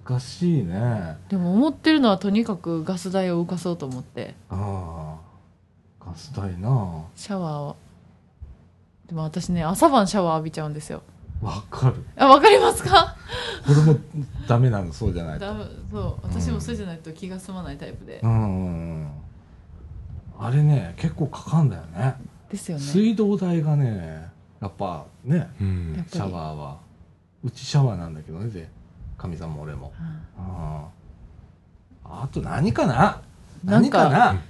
[0.07, 5.17] 難しいねでも思ってるのはとにかくガス代を浮かそうと思って、あ
[6.01, 7.75] あガス代なシャワーを。
[9.07, 11.01] でも私ね、朝晩シャワー浴びちゃうんですよ。
[11.41, 13.17] わかるあ、わかりますか？
[13.69, 13.99] 俺も
[14.47, 15.53] ダメなのそうじゃないとだ
[15.91, 16.15] そう。
[16.23, 18.27] 私もそうじゃないと気が済まないタイプでう。
[18.27, 18.43] んうんう
[18.93, 18.94] ん
[20.39, 22.15] あれね結構かかんだよね。
[22.49, 22.83] ですよね。
[22.83, 24.29] 水道代がね
[24.61, 26.05] やっぱねうん。
[26.11, 26.77] シャワーは。
[27.43, 28.67] うちシャワーなんだけどねで
[29.17, 29.93] かみさんも俺も。
[30.37, 30.45] うん
[32.07, 32.93] ああと何かな？
[32.93, 34.41] なんか何かな？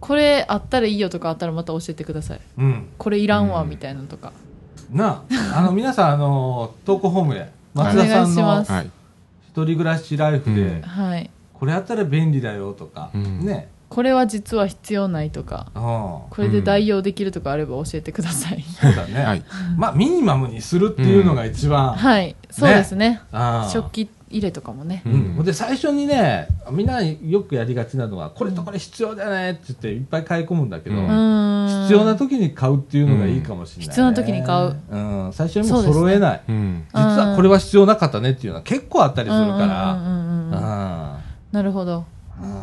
[0.00, 2.40] これあったらいいよとかあったらまた教えてください。
[2.58, 2.88] うん。
[2.98, 3.68] これいらんわ、うん。
[3.70, 4.32] みたいなのとか。
[4.90, 5.22] な
[5.54, 10.82] ああの皆さんあの投稿ホームへ 松田さんの一人暮らしライフで、うん。
[10.82, 11.30] はい。
[11.52, 13.46] これあったら便利だよとか、うん。
[13.46, 18.60] ねこれは実は必要ないとか、うんこれで代用できるとかあれば教えてください。
[18.62, 19.44] そうだね、はい。
[19.76, 22.34] まあミニマムにするっていうのが一番、はい。
[22.50, 23.20] そうですね。
[23.30, 23.70] ああ。
[23.70, 25.02] 食器入れとかもね。
[25.06, 25.12] うん。
[25.12, 25.44] うん。
[25.44, 31.68] で最初にねみんなよくやりがちなのはこれとこれ必要だよねって言っていっぱい買い込むんだけど、うん。
[31.82, 33.92] 必要な時に買うっていうのがいいかもしれない、ね。
[33.92, 36.84] 必要な時に買う、うん、最初にもう揃えない、うん。
[36.92, 39.92] 実はこれは必要なかったねっていうのは結構あったりするから。
[39.92, 41.20] うんうんうんうんうんあ。
[41.52, 42.04] なるほど。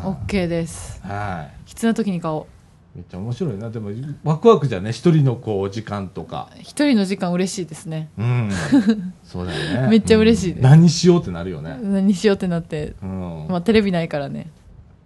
[0.04, 1.00] あ OK です。
[1.02, 1.54] はい。
[1.66, 2.46] 必要な時に買おう。
[2.94, 3.70] めっちゃ面白いな。
[3.70, 3.90] でも
[4.22, 4.90] ワクワクじゃね？
[4.92, 6.50] 一人のこう時間とか。
[6.60, 8.10] 一人の時間嬉しいですね。
[8.18, 8.50] うん。
[9.24, 9.88] そうだよね。
[9.88, 10.62] めっちゃ嬉しいです。
[10.62, 11.78] 何しようってなるよね。
[11.82, 14.50] 何しようってなって、うん、まあテレビないからね。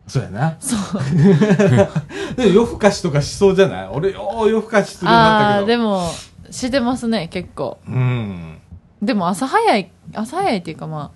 [0.09, 0.57] そうやな。
[0.61, 1.01] そう。
[2.37, 3.89] で夜更かしとかしそうじゃない？
[3.93, 5.67] 俺よう夜更かしするようになああー、ったけど。
[5.67, 6.11] でも、
[6.51, 7.79] してますね、結構。
[7.87, 8.59] うん。
[9.03, 11.16] でも朝早い、朝早いっていうかまあ、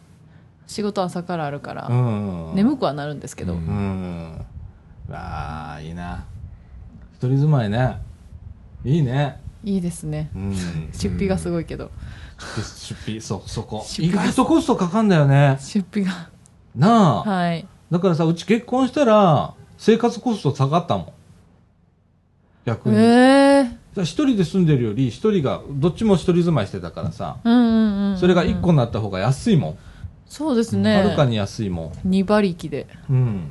[0.70, 2.52] 仕事朝からあるから、うん。
[2.54, 3.59] 眠くはなるんですけど、うん。
[3.59, 4.46] うん。
[5.12, 6.24] わあいいな。
[7.14, 8.00] 一人住まいね。
[8.85, 9.40] いいね。
[9.64, 10.30] いいですね。
[10.33, 10.54] うん。
[10.92, 11.90] 出費がすごいけど。
[12.38, 13.85] 出費そうそこ。
[13.85, 15.59] 出費意外とコストかかんだよね。
[15.59, 16.28] 出費が。
[16.76, 17.66] なあ、はい。
[17.90, 21.12] だからさうち結婚したら生活コスト下がったもん。
[22.64, 23.00] 逆に、え
[23.96, 27.38] え一人で住んでるより一人がどっちも一人住まいしてたからさ。
[27.42, 28.18] うんうんうんうん。
[28.18, 29.78] それが一個になった方が安いもん、
[30.31, 30.97] そうですね。
[30.97, 32.09] はるかに安いもん。
[32.09, 32.87] 2馬力で。
[33.11, 33.51] うん。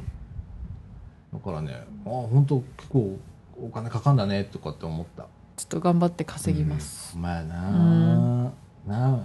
[1.34, 3.20] だからねあ本当結構
[3.62, 5.28] お金かかんだねとかって思った。
[5.58, 7.68] ちょっと頑張って稼ぎます、まあな。
[7.68, 8.44] あ、うん。
[8.44, 8.52] な。
[8.88, 9.20] あ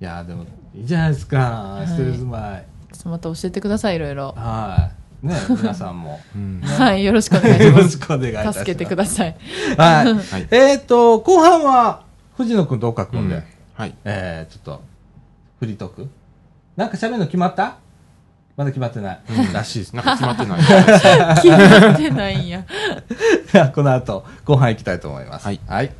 [0.00, 1.78] いやでもいいじゃないですか。
[1.82, 1.84] い。
[1.84, 4.34] 一人住まいちょっとまた教えてくださいいろいろ。
[4.36, 4.90] は
[5.22, 5.26] い。
[5.28, 6.18] ね皆さんも。
[6.34, 6.60] うん。
[6.66, 8.58] はいよろしくお願いしよろしますくお願いします。
[8.58, 9.36] 助けてください。
[9.78, 10.14] はい。
[10.14, 10.48] はい。
[10.50, 12.02] えっ、と後半は
[12.36, 13.44] 藤野君と岡君で、うん。
[13.74, 13.94] はい。
[14.04, 14.82] えー、ちょっと
[15.60, 16.08] フリートーク
[16.76, 17.76] なんか喋るの決まった？
[18.56, 19.20] まだ決まってない、
[19.54, 19.96] らしいです。
[19.96, 20.60] なんか決まってない。
[21.40, 22.64] 決まってないんや。
[23.52, 25.46] ではこの後後半行きたいと思います。
[25.46, 25.60] はい。
[25.66, 25.90] はい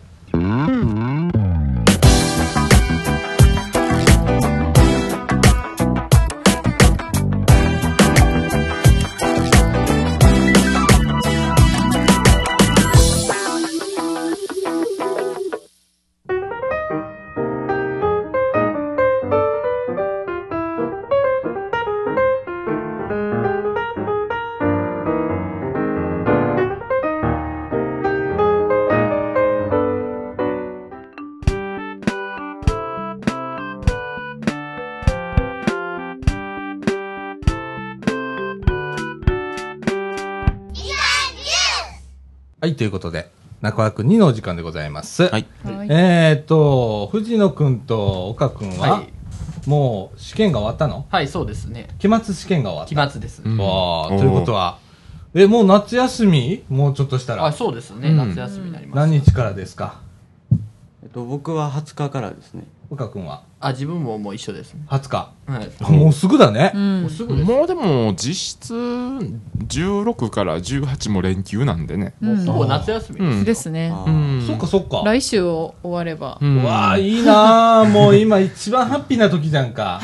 [42.83, 45.47] ということで中枠2のお時間でございます、はい。
[45.63, 45.89] はい。
[45.89, 49.13] えっ、と藤野君と岡君は、はい。
[49.69, 51.07] もう試験が終わったの？
[51.09, 51.87] はい、そうですね。
[52.01, 53.07] 期末試験が終わった。
[53.09, 53.41] 期末です。
[53.45, 54.79] うんわあということは
[55.33, 56.65] えもう夏休み？
[56.69, 57.47] もうちょっとしたら。
[57.47, 58.09] あ、そうですね。
[58.09, 58.17] うん。
[58.17, 58.97] 夏休みになります。
[58.97, 60.01] 何日からですか？
[61.05, 62.65] えっと、僕は20日からですね。
[62.93, 63.43] 岡君は？
[63.59, 64.83] あ、自分ももう一緒ですね。
[64.91, 65.31] 20日。
[65.47, 65.93] はい。
[65.93, 67.03] もうすぐだね、うん。
[67.03, 67.51] もうすぐです。
[67.51, 72.13] もうでも実質16から18も連休なんでね。
[72.21, 72.45] うん。
[72.45, 73.39] ほぼ夏休みです。
[73.39, 73.45] うん。
[73.45, 73.91] ですね。
[73.91, 74.07] あー。
[74.07, 74.47] うん。
[74.47, 75.03] そっかそっか。
[75.07, 76.37] 来週を終われば。
[76.43, 76.63] うん。
[76.63, 79.99] うわあいいなあもう今一番ハッピーな時じゃんか。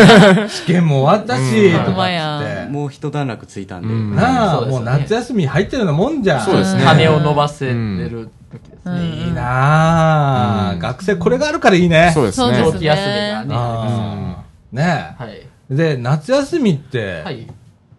[0.48, 1.72] 試験も終わったし、うん。
[1.72, 1.96] とかっつほん。
[1.96, 3.88] まやってもう一段落ついたんで。
[3.88, 4.16] うん。
[4.16, 4.90] なあ、そうですよね。
[4.90, 6.40] もう夏休み入ってるようなもんじゃん。
[6.40, 6.84] そうですね。
[6.84, 7.74] 羽を伸ばせれ
[8.08, 8.94] る時ですうん。
[8.96, 9.26] ね。
[9.26, 10.78] いいなあ、うん。
[10.78, 12.10] 学生これがあるからいいね。
[12.14, 12.46] そうですね。
[12.46, 13.54] そうです長期休みがね。
[13.54, 15.46] ああねはい。
[15.70, 17.46] えで夏休みって、はい。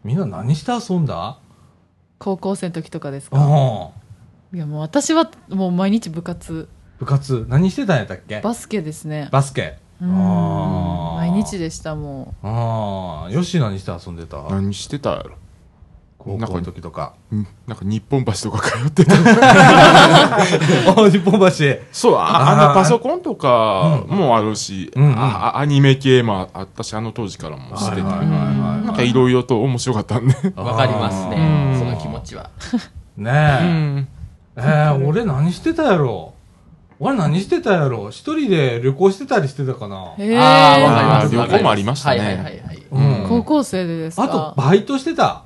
[0.03, 1.37] みんな何して遊んだ？
[2.19, 3.91] 高校生の時とかですうかん。
[4.53, 6.67] いやもう私はもう毎日部活。
[6.99, 7.45] 部活。
[7.49, 8.41] 何してたんやったっけ？
[8.41, 9.29] バスケですね。
[9.31, 9.77] バスケ。
[9.99, 14.41] 毎日でしたもああよし何して遊んでた？
[14.49, 15.35] 何してたやろ
[16.21, 17.13] 高校の時とか。
[17.31, 17.47] うん。
[17.67, 19.15] なんか日本橋とか通ってた。
[20.97, 21.47] お日本橋。
[21.91, 25.19] そうああのパソコンとかもあるし、うんうん。
[25.19, 28.43] ああアニメ系もあったしあの当時からもしてて、はいはいはいは
[28.81, 30.35] いなんかいろいろと面白かったんで。
[30.55, 31.37] わかりますあね
[31.73, 31.75] う。
[31.75, 31.79] ん。
[31.79, 32.49] その気持ちは。
[33.17, 34.07] ねうえ、ん。
[34.57, 36.33] えー、俺何してたやろ？
[36.99, 38.09] 俺何してたやろ？
[38.09, 40.13] 一人で旅行してたりしてたかな？
[40.19, 41.35] えああ、わかります。
[41.35, 42.19] 旅行もありましたね。
[42.19, 42.83] はいはいはいはい。
[42.91, 43.25] うん。
[43.29, 45.43] 高校生でですあとかバイトしてた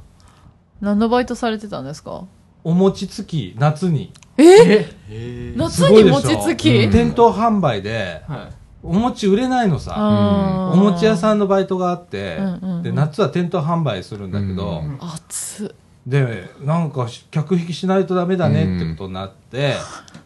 [0.85, 2.25] 何のバイトされてたんですか？
[2.63, 4.13] お餅つき夏に。
[4.37, 4.87] え？
[5.09, 5.53] え？
[5.57, 6.91] 夏に餅つき、うん。
[6.91, 8.51] 店頭販売では
[8.83, 9.95] お餅売れないのさ。
[9.97, 10.79] あー。
[10.79, 12.83] お餅屋さんのバイトがあって、うんうんうん。
[12.83, 15.69] で夏は店頭販売するんだけど、うん熱っ。
[16.05, 19.73] でなんかし客引きしないとダメだねってことになって、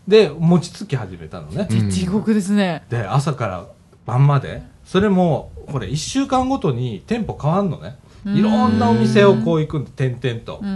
[0.10, 2.84] で餅つき始めたのね、うん地獄ですね。
[2.90, 3.66] で朝から
[4.06, 4.62] 晩まで。
[4.84, 10.60] それもこれ1週間ごとに店舗変わんのねいろんなお店をこう行くんで点々と。
[10.62, 10.76] うんうん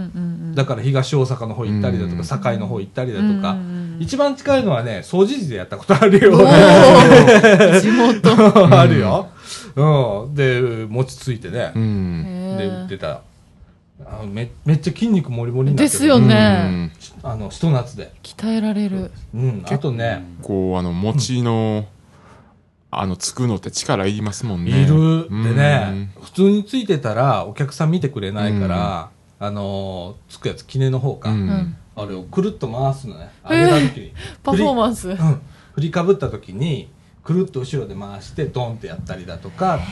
[0.52, 0.54] ん。
[0.54, 3.56] だから東大阪の方行ったりだとか堺の方行ったりだとか。
[3.98, 6.38] 一番近いのはね掃除時でやったことあるよ。
[7.80, 8.34] 地元。
[8.76, 9.28] あるよ、
[9.76, 13.20] うん、で餅ついてね、うんで売っへてた。
[14.04, 15.90] あめめっちゃ筋肉もりもりになってる。
[15.90, 16.90] ですよね。
[17.22, 19.12] あのひと夏で、鍛えられる。
[19.34, 20.24] うん、あとね。
[20.42, 21.86] こうあの餅の、
[23.00, 24.82] あのつくのって力いりますもんね。
[24.82, 24.94] いる。
[24.94, 25.44] うん。
[25.44, 31.30] でね普通についてたらお客さん見てくれないから、あのーつくやつ記念の方か、
[31.96, 33.30] あれをくるっと回すのね。
[33.48, 35.08] 上げた時に、 パフォーマンス。
[35.10, 35.16] うん、
[35.74, 36.90] 振りかぶった時に
[37.22, 39.84] くるっと後ろで回してドンってやったりだとかって、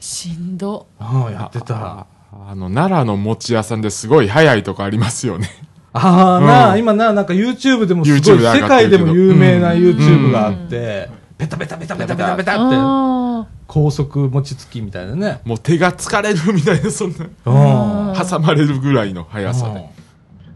[0.00, 0.86] しんど。
[1.00, 1.74] うん、やってた。
[1.74, 2.06] あ
[2.48, 5.48] あの奈良の餅屋さんですごい早いとこありますよね。
[5.92, 6.78] ああ、なあ、うん。
[6.80, 9.78] 今な、なんか YouTube でもすごい、世界でも有名なうん。
[9.78, 15.40] YouTube があって、ペタペタペタペタペタペタって、高速餅つきみたいなね。
[15.44, 18.14] もう手が疲れるみたいなそんな。
[18.24, 19.90] 挟まれるぐらいの速さで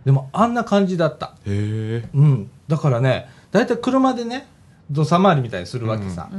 [0.04, 1.34] でもあんな感じだった。
[1.46, 2.50] へえうん。
[2.68, 4.46] だからね、だいたい車でね、
[4.90, 6.30] 土佐回りみたいにするわけさ。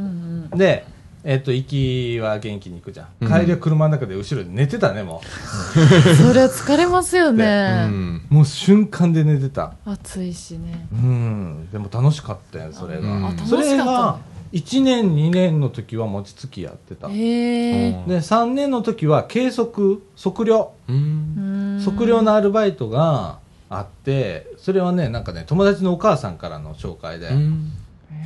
[0.56, 0.86] で、
[1.24, 3.28] えっと、行きは元気に行くじゃん。
[3.28, 7.88] 帰りは車の中で後ろで寝てたね、もうそれは疲れますよね。
[8.30, 9.74] もう瞬間で寝てた。
[9.86, 10.88] 暑いしね。
[10.92, 11.70] うん。
[11.72, 13.32] でも楽しかったよ、それが。
[13.46, 14.18] それが、
[14.52, 17.08] 1年、2年の時は餅つきやってた。
[17.08, 17.08] た。
[17.08, 17.94] で、へえ。
[18.08, 20.74] 3年の時は計測、測量。
[20.90, 27.72] うん測量のアルバイトがあって、それはね、なんかね、友達のお母さんからの紹介で、うん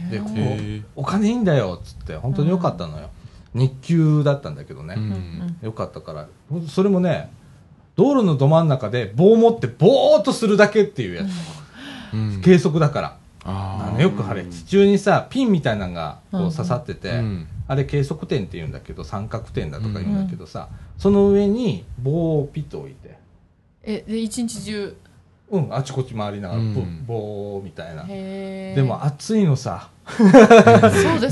[0.09, 0.31] で、ここ
[0.95, 3.09] お金いいんだよ、つって、本当によかったのよ。
[3.53, 4.95] 日給だったんだけどね。
[4.97, 6.27] うんよかったから。
[6.67, 7.31] それもね、
[7.95, 11.27] 道路のど真ん中で棒を持ってぼーっとするだけっていうやつ。
[12.13, 13.17] うん計測だから。
[13.45, 17.47] ああのよく晴れ、地中にさ、ピンみたいなのがこうんう刺さってて、うん。
[17.67, 18.93] あれ計測点って言うんだけ？
[18.93, 23.17] ど、三角点だとか言うんだけどさ、その上に棒をピッと置いて、
[23.83, 24.97] え、で、一日中。
[25.51, 27.05] うん、あちこち回りながら、うん。
[27.05, 28.03] ぼ棒みたいな。
[28.05, 29.89] でも暑いのさ。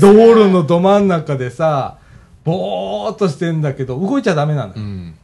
[0.00, 1.98] 道路のど真ん中でさ、
[2.44, 4.74] ぼーっとしてんだけど、動いちゃダメなのよ。
[4.76, 5.14] うん。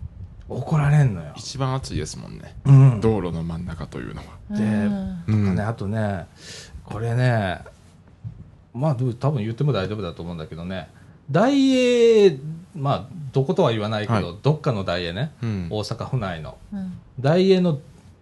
[0.48, 1.32] 怒られんのよ。
[1.36, 2.56] 一番暑いですもんね。
[2.64, 3.00] うん。
[3.00, 4.26] 道路の真ん中というのは。
[4.50, 5.54] でうんうん。
[5.54, 6.26] ね、あとね、
[6.92, 7.60] これね、
[8.74, 10.88] まあ、多分言っても大丈夫だと思うんだけどね、
[11.30, 12.36] 大英、
[12.76, 16.56] まあ、どことは言わないけど、はいどっかの大英ね、うん大阪府内の。
[16.72, 17.78] うん大英の、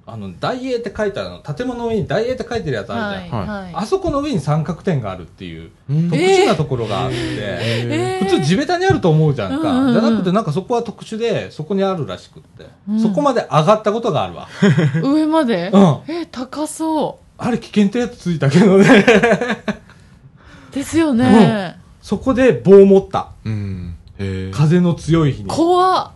[0.07, 3.47] あの、大英って書いてあるの、建物の上に大英って書いてるやつあるじゃん。
[3.47, 3.63] はい。
[3.65, 3.75] はい。
[3.75, 9.71] あそこの上に三角点があるっていう、うん特殊なところがあって、えー普通地べたにあると思うじゃんか。
[9.71, 12.67] うんうんうんじゃなくて、なんかそこは特殊で、そこにあるらしくって。
[12.89, 14.49] うんそこまで上がったことがあるわ。
[15.03, 15.71] 上まで？
[15.73, 16.01] うん。
[16.09, 19.05] え、高そあれ危険ってやつついたけどね。
[20.71, 20.75] う。
[20.75, 21.79] ですよね。
[22.03, 23.31] そこで棒持った。
[23.45, 23.95] うん
[24.53, 25.49] 風の強い日に。
[25.49, 26.13] 怖っ。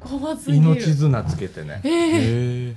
[0.00, 0.64] 怖すぎる。
[0.64, 1.80] 命綱つけてね。
[1.84, 2.76] ええ。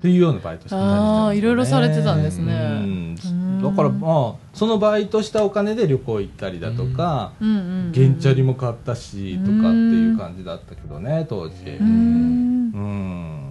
[0.00, 2.54] っていうようなバイトしてたねああ、いろいろされてたんですね。
[2.54, 7.92] うんうんだからまあ、そのバイトしたお金で旅行行ったりだとか、うんうんうん。
[7.94, 11.54] 原チャリも買ったし、とかっていう感じだったけどね、当時。
[11.56, 13.49] うーん。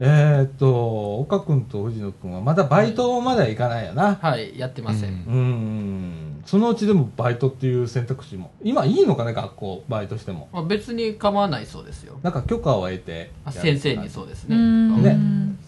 [0.00, 0.08] うん。
[0.08, 4.16] えーっと、岡君と藤野君はまだバイトまで行かないよな。
[4.20, 5.10] はい、やってません。
[5.10, 6.42] うんうん。
[6.46, 8.52] そのうちでもバイトっていう選択肢も。
[8.62, 10.48] 今いいのかね、学校、バイトしても。
[10.52, 12.18] まあ、別に構わないそうですよ。
[12.22, 14.56] なんか許可を得て先生にそうですうね。
[14.56, 15.18] んね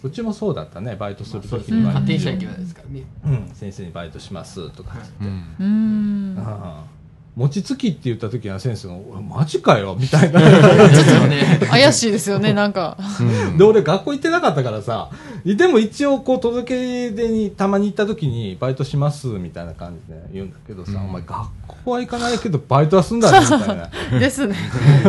[0.03, 1.83] うちもそうだったね、バイトするまあそうですね。
[1.83, 2.01] ときには。
[2.01, 3.05] 家庭者行けないですからね。
[3.25, 5.25] うん、先生にバイトしますとかつって。
[5.25, 6.38] うんうーん。
[6.38, 7.00] ああ
[7.37, 10.40] 餅つきって言った時は先生が、おいマジかよみたいな。
[10.40, 11.61] ちょっとね。
[11.71, 12.99] 怪しいですよね、なんか。
[13.21, 13.23] う
[13.55, 15.11] んで、俺学校行ってなかったからさ、
[15.45, 21.38] でも一応こう届け出にたまに行った時にバイトしますみたいな感じで言うんだけどさ、うんお前学
[21.85, 23.77] 校は行かないけどバイトはすんだねみたい
[24.12, 24.19] な。
[24.19, 24.55] ですね。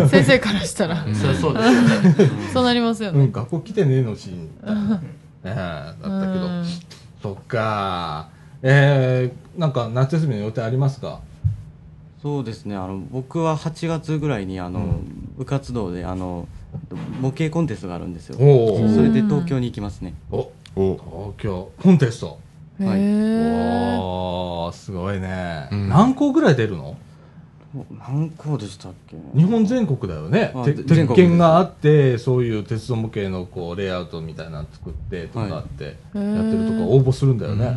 [0.09, 1.03] 先生からしたら。
[1.13, 1.59] そりゃそうで
[2.47, 2.53] す。
[2.53, 3.19] そうなりますよね。
[3.19, 4.81] うん、学校来てねえのし、みたいな。
[4.81, 5.01] ね
[5.43, 6.17] えだったけどう
[6.61, 6.65] ん。
[7.21, 8.29] そっか。
[8.63, 11.19] えー、なんか夏休みの予定ありますか？
[12.21, 12.75] そうですね。
[12.75, 15.33] あの僕は8月ぐらいにあの、うん。
[15.37, 16.47] 部活動であの
[17.19, 18.35] 模型コンテストがあるんですよ。
[18.35, 18.41] そ
[19.01, 20.13] れで東京に行きますね。
[20.31, 21.33] おお。
[21.35, 22.37] 東京コンテスト。
[22.79, 22.99] へはい。
[22.99, 23.97] え。
[23.99, 25.67] おー、すごいね。
[25.71, 25.89] うん。
[25.89, 26.95] 何校ぐらい出るの？
[27.75, 29.15] お何校でしたっけ？
[29.35, 30.53] 日本全国だよね。
[30.65, 37.65] 鉄国拳があって、そういう鉄道模型のこうレイアウトみたいなの作ってとかあって、やってるとか応募するんだよね。
[37.65, 37.75] はい。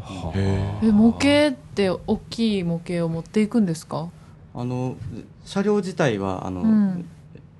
[0.00, 4.08] はあへえ、模型って大きい模型を持っていくんですか？
[4.54, 4.96] あの
[5.44, 7.04] 車両自体はあの、うん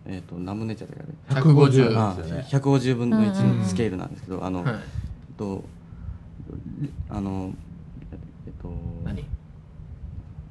[0.06, 0.88] えっ、と何分の1だっ
[1.28, 2.46] たかね150あですよね。
[2.48, 4.80] 150分の1うんのスケールなんですけど、あの、はいえっ
[5.36, 5.64] と
[7.10, 7.52] あの
[8.46, 8.68] えっと
[9.04, 9.24] 何？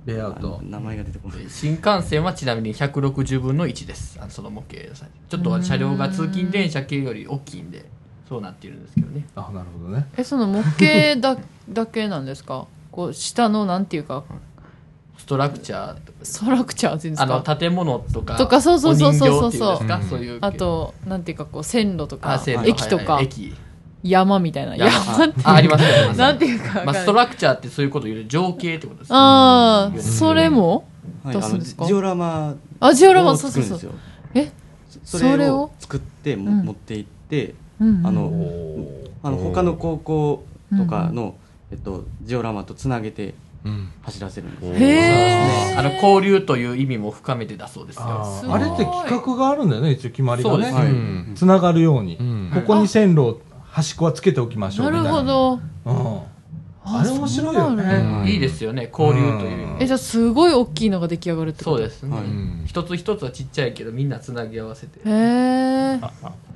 [0.06, 0.66] レイアウトあ。
[0.66, 4.18] 名前が出てこない新幹線はちなみに160分の1です。
[4.20, 7.86] あのその模型さちょっと車両が通勤電車系より大きいんで、
[8.28, 9.26] そうなっているんですけどね。
[9.36, 10.06] あ、なるほどね。
[10.18, 11.38] え、その模型だ
[11.70, 12.68] だけなんですか？
[12.94, 14.24] こう、下のなんていうか、
[15.18, 19.96] ストラクチャーとかストラクチャーっていうんですあのか建物とかとかそうそうそうそうそうお人形っていうんですか？
[19.96, 20.04] うん。
[20.10, 22.52] そういうあと、なんていうかこう、線路とか路。
[22.70, 23.56] 駅とかはいはい、駅。
[24.04, 24.76] 山みたいな。
[24.76, 24.90] 山。
[24.90, 27.04] ってあありますあります なんていうかわかんまあ、ない。
[27.04, 30.86] ストラクチャーってそういうことを言う情景ってことですああ、うんそれも？
[31.24, 31.86] はい、あの出すんですか？
[31.86, 33.80] ジオラマあ、ジオラマ、をそうそうそう。
[33.80, 34.00] 作るんで
[34.32, 34.44] すよ。
[34.44, 34.52] え
[35.06, 35.72] そそれをれを？
[35.80, 36.66] 作っても、うん。
[36.66, 40.44] 持って行ってうんうんあのおあの他の高校
[40.78, 41.36] とかの、
[41.74, 43.34] えっと、ジオラマとつなげて
[43.66, 45.76] うん走らせるんですおへえ。
[45.76, 50.72] あの交流という意味も深めてだそうですよあれって企画があるんだよね、一応決まりがね。
[50.72, 52.18] はいうんつながるように。
[52.18, 55.20] うんここに線路、端っこはつけておきましょうなみたいな。
[55.22, 55.60] るほど。
[55.86, 56.22] うん。
[56.86, 58.24] あれ面白いよね。
[58.32, 59.52] いいですよね交流という。
[59.52, 59.82] 意味うん。
[59.82, 61.78] え、じゃあすごい大きいのが出来上がるってこと？
[61.78, 62.04] そうです。
[62.04, 62.18] ね、
[62.66, 65.00] 一つ一つはちっちゃいけどみんなつなぎ合わせて。
[65.00, 65.14] へえ。
[65.94, 66.00] え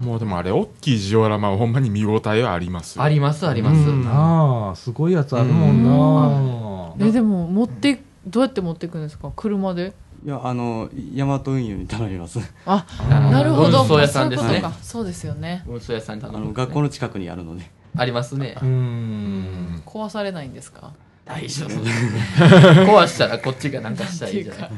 [0.02, 3.04] もうでもあれ大きいジオラマはほんまに見応えはありますよ。
[3.04, 4.08] ありますあります、うん。
[4.08, 7.06] ああすごいやつあるもんな。
[7.08, 9.32] えでも持ってどうやって持っていくんですか？
[9.36, 9.94] 車で？
[10.26, 12.40] いやあのヤマト運輸に頼みます。
[12.66, 13.84] あーなるほど。
[13.84, 14.64] 運送屋さんですね。
[14.82, 15.64] そうですよね。
[15.68, 18.56] 運送屋さんにあ頼むの学校の近くにあるのでありますね。
[18.62, 19.82] うーん。
[19.86, 20.94] 壊されないんですか？
[21.26, 21.70] 大丈夫。
[21.70, 24.72] 壊したらこっちがなんかしたらいいじゃない。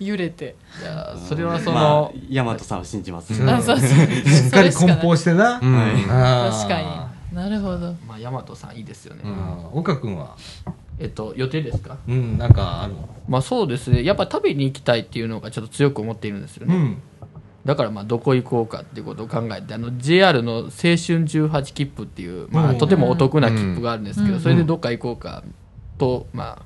[0.00, 0.54] 揺れて。
[0.82, 3.48] いやそれはそまのあ、ヤマトさんを信じます、うん。
[3.48, 3.88] あそうそう。
[3.88, 6.06] しっかり梱包してな、うん。
[6.06, 7.36] 確かに。
[7.36, 7.94] なるほど。
[8.06, 9.66] まあ大和さんいいですよね、うん。
[9.78, 10.36] 岡君は？
[10.98, 11.96] えっと予定ですか？
[12.06, 12.94] うんなんかある
[13.28, 14.04] まあそうですね。
[14.04, 17.02] やっぱ食べに行きたいっていうのがちょっと強く思っているんですよね、うん
[17.64, 22.78] だからまあどこ行こうかっていうことを考えてあの JR の青春18切符っていう、まあ、うん。
[22.78, 24.40] とてもお得な切符があるんですけど、うん。
[24.40, 25.42] それでどっか行こうか
[25.98, 26.62] とまあ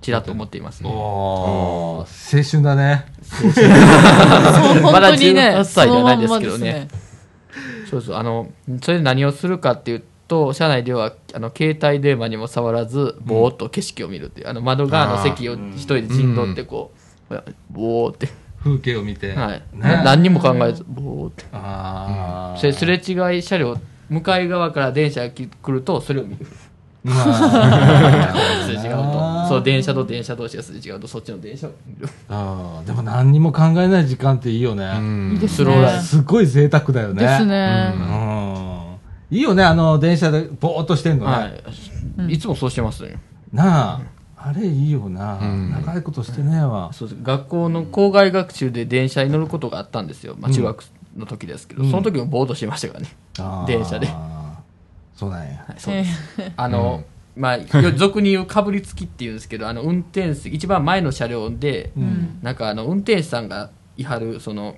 [0.00, 2.04] ちらっと思っていますね、青
[2.42, 3.06] 春だね。
[3.22, 3.50] そう
[4.92, 6.88] まだ本当にね18歳じゃないですけどね。
[7.90, 8.50] そうそうあの
[8.82, 16.92] それで何をするかっていうと車内ではあの携帯電話にも触らずぼーっと景色を見るっていう、あの窓側の席を一人で陣取ってこ
[17.30, 17.34] う、
[17.70, 18.28] ぼーって、
[18.64, 19.62] 風景を見て、はい。
[19.74, 20.02] ね。
[20.04, 21.44] 何にも考えずぼーって。
[21.52, 26.46] ああ、それすれ違い車両向かい側から電車が来るとそれを見る。
[27.04, 28.34] まあ
[28.64, 29.48] すれ違うと。
[29.48, 32.08] そう電車と電車同士がすれ違うとそっちの電車を見る。
[32.30, 32.86] あー。
[32.86, 35.32] でも何にも考えない時間っていいよね、うん。
[35.34, 37.22] いいですスローライねすごい贅沢だよね。
[37.22, 37.92] ですね。
[37.94, 39.36] うん。
[39.36, 43.18] いいよねあの電車でぼーっとしてんのね、はい、いつもそうしてますね。
[43.52, 44.00] なあ
[44.46, 45.70] あれいいよな、うん。
[45.70, 47.18] 長いことしてねえわ、そうです。
[47.22, 50.84] 学校の校外学習で電車に乗ることがあったんですよ、まあ、中学
[51.16, 51.90] の時ですけど、うん。
[51.90, 53.66] その時もボードしてましたからね、あー。
[53.66, 54.06] 電車で。
[55.16, 55.64] そうなんや。
[55.66, 56.52] はい、そうです。
[56.56, 57.04] あの、
[57.36, 62.38] まあよ俗に言うかぶりつきっていうんですけどあの運転席一番前の車両で、うん。
[62.42, 64.76] なんかあの運転手さんがいはるその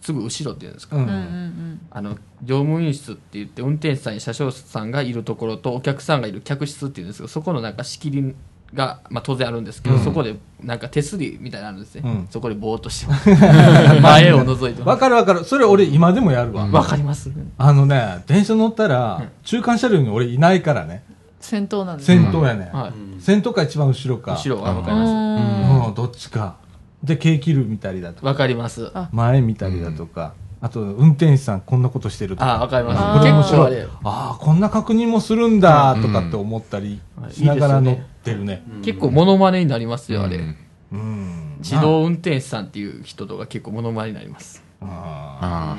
[0.00, 1.80] すぐ後ろっていうんですか、うんうんうん。
[1.90, 8.34] あの乗務員室って言って運転手さんや車掌さんがいるところとお客さんがいる客室っていうんですけどそこのなんか仕切り
[8.74, 10.04] が、まあ、当然あるんですけど、うん。
[10.04, 12.26] そこでなんか手すりみたいなのあるんですね、うん。
[12.30, 13.28] そこでぼーっとしてます。
[14.00, 15.44] 前を覗いてわかるわかる。
[15.44, 17.30] それ俺今でもやるわ、わかります。
[17.58, 21.02] あのね電車乗ったら、中間車両に俺いないからね。
[21.40, 22.06] 戦闘なんです。
[22.06, 23.20] 先頭やね、はい。
[23.20, 24.32] 先頭か一番後ろか。
[24.32, 25.12] 後ろはわかうります。
[25.12, 25.86] ん。
[25.88, 25.94] うん。
[25.94, 26.56] どっちか。
[27.02, 28.26] で軽気流見たりだとか。
[28.26, 28.90] わかります。
[28.94, 29.08] あ。
[29.12, 32.54] 前見たりだとか、あと運転手さんこんなことしてるとか。
[32.54, 33.26] あわかります。
[33.26, 37.30] 結構あれああこんな確認もするんだとかって思ったりうん。
[37.30, 38.62] しながら乗っいいですよね。
[38.62, 40.56] てるね結構モノマネになりますよあれ、うん。
[40.92, 44.62] うん自動運転手さんっていう人とか結構モノマネになります。
[44.80, 45.76] ああ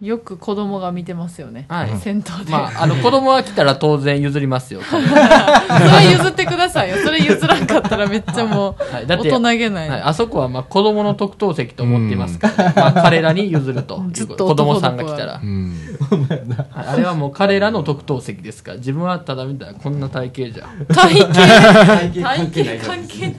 [0.00, 1.98] よく子供が見てますよね、はい。
[1.98, 6.96] 戦闘で、まああの子供が来たら当然譲りますよ、 それ譲ってくださいよ。
[7.04, 9.06] それ譲らんかったらめっちゃもう、はい。
[9.06, 15.34] だって大人げない、はい、あそこはまあ子供の特等席と思っていますから、まあ、彼らに譲ると ずっと子供さんが来たら。
[15.34, 15.76] あ、うん。
[16.10, 20.68] はいあれはもう彼らの特等席ですから自分はただ見たらこんな体型じゃ。
[20.94, 21.34] 体型。
[21.34, 23.34] 体型体関係ない型関係ない。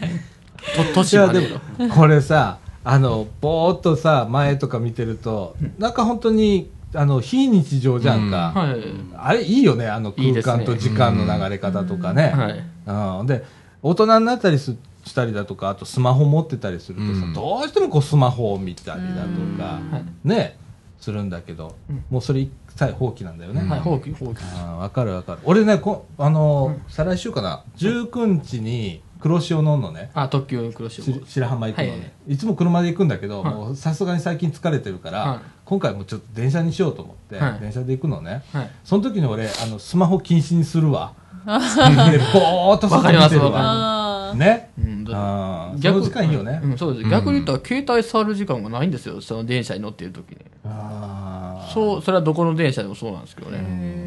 [0.76, 8.82] とい年までやでもこれさあのぼーっとさ前とか見てるとなんか本当にあの非日常じゃんか、はい。
[9.16, 12.30] あれいいよねあの空間と時間の流れ方とかね。
[12.30, 13.20] はい。
[13.20, 13.46] うん、で
[13.82, 14.76] 大人になったりす
[15.06, 17.34] したりだとかあとスマホ持ってたりするとさ、うん。
[17.34, 20.28] どうしてもこうスマホを見たりだとか、はい。
[20.28, 20.58] ね
[21.00, 21.76] するんだけど、
[22.12, 24.78] もうそれ一切放棄なんだよね、はい放棄放棄。
[24.78, 25.40] わかるわかる。
[25.46, 27.64] 俺ねこあのー再来週かな。
[27.78, 30.10] 19日に黒潮乗んのね。
[30.14, 31.06] あ特急黒潮。
[31.06, 33.54] し白浜行くのね、はいい、つも車で行くんだけど、はい。
[33.54, 35.40] もうさすがに最近疲れてるから、はい。
[35.64, 37.60] 今回もちょっと電車にしようと思って、はい。
[37.60, 38.72] 電車で行くのね、はい。
[38.84, 41.14] その時に俺あのスマホ禁止にするわ。
[41.46, 43.12] でぼーっと外見てるわ。
[43.12, 44.38] かりますわあー。
[44.38, 44.70] ね？
[44.80, 47.10] うんだあ逆の時間いいよね、うん、そうです。
[47.10, 50.38] 逆に言ったら携帯触る時間がないんですよその電車に乗っている時に。
[50.66, 51.74] あー。
[51.74, 53.60] そうそれはどこの電車でもそうなんですけどね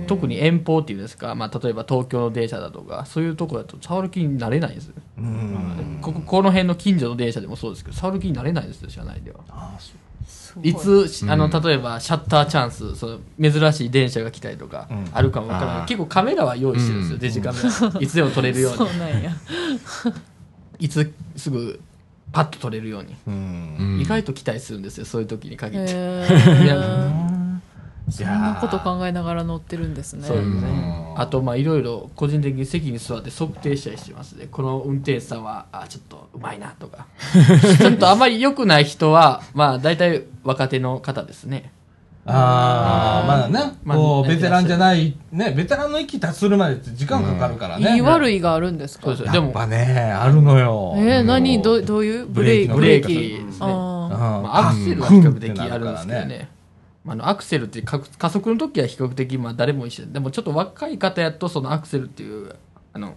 [0.04, 4.86] 特に遠方っていうんですか、まあ、例えば東京の電車だとかそういうところだと触る気になれないんです。
[4.88, 5.98] ようん。
[6.00, 9.40] こここの辺の近所の電車でもそうですけど触る気になれないですよ車内では。
[9.48, 9.98] あーそう。
[10.26, 10.68] すごい。
[10.68, 15.08] いつあの例えばシャッターチャンスその珍しい電車が来たりとかうん。
[15.12, 17.20] あるかもわからない、結構カメラは用意してるんですよ、うん。
[17.20, 17.58] デジカメ
[18.00, 18.78] いつでも撮れるように。
[18.78, 19.32] そうなんや。
[20.78, 21.80] いつすぐ
[22.32, 23.76] パッと撮れるように、うん。
[23.78, 25.94] うん意外と期待するんですよそういう時に限って、へ
[26.64, 27.43] いやー
[28.10, 30.26] そんなこと考えながら乗ってるんですね。
[30.26, 30.54] そうですね。
[31.14, 31.20] うん。
[31.20, 37.06] あとまあいろいろ個人的に席に座って測定したりしてますねこの運転手さんはあちょっとうまいなとか。
[37.78, 41.72] ちょっとあまり良くない人はまあ大体若手の方ですね。
[42.26, 49.14] ああまだね、まあこうベテランじゃないねベテランの域達するまでって時間かかるからね、いい悪いがあるんですか？
[49.14, 50.94] そうでもやっぱねあるのよ。
[50.96, 51.60] えー、何？
[51.60, 52.26] どうどういう？
[52.26, 52.68] ブレーキ？
[52.68, 53.14] ブブレーキ。
[53.44, 53.66] ですね。
[53.66, 56.48] あうんまあ、アクセルは比較的あるんですけどね
[57.06, 60.06] あのアクセルって加加速の時は比較的まあ誰も一緒。
[60.06, 62.56] ででもちょっと若い方やとそのアクセルっていう
[62.92, 63.14] あの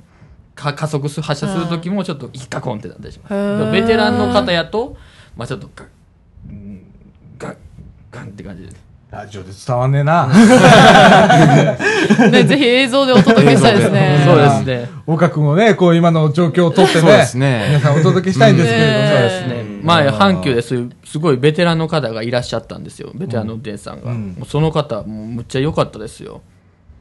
[0.56, 4.98] か加速す発射する時もちょっと引っかこんってなったりします、ベテランの方やと
[5.36, 5.86] まあちょっとガ
[7.38, 7.58] ガン
[8.12, 10.28] ガンって感じでラジオで伝わんねえな。
[12.30, 14.22] ね、ぜひ映像でお届けしたいですね。
[14.26, 19.54] そうですね岡君をね、こう今の状況をとってね、そうですね皆さんお届けしたいんですけれども、ねそうですね。
[19.62, 23.12] うん前、阪急でそういう、すごいベテランの方がいらっしゃったんですよ。
[23.16, 24.12] ベテランの運転手さんが。
[24.12, 26.42] うんその方、もうむっちゃ良かったですよ。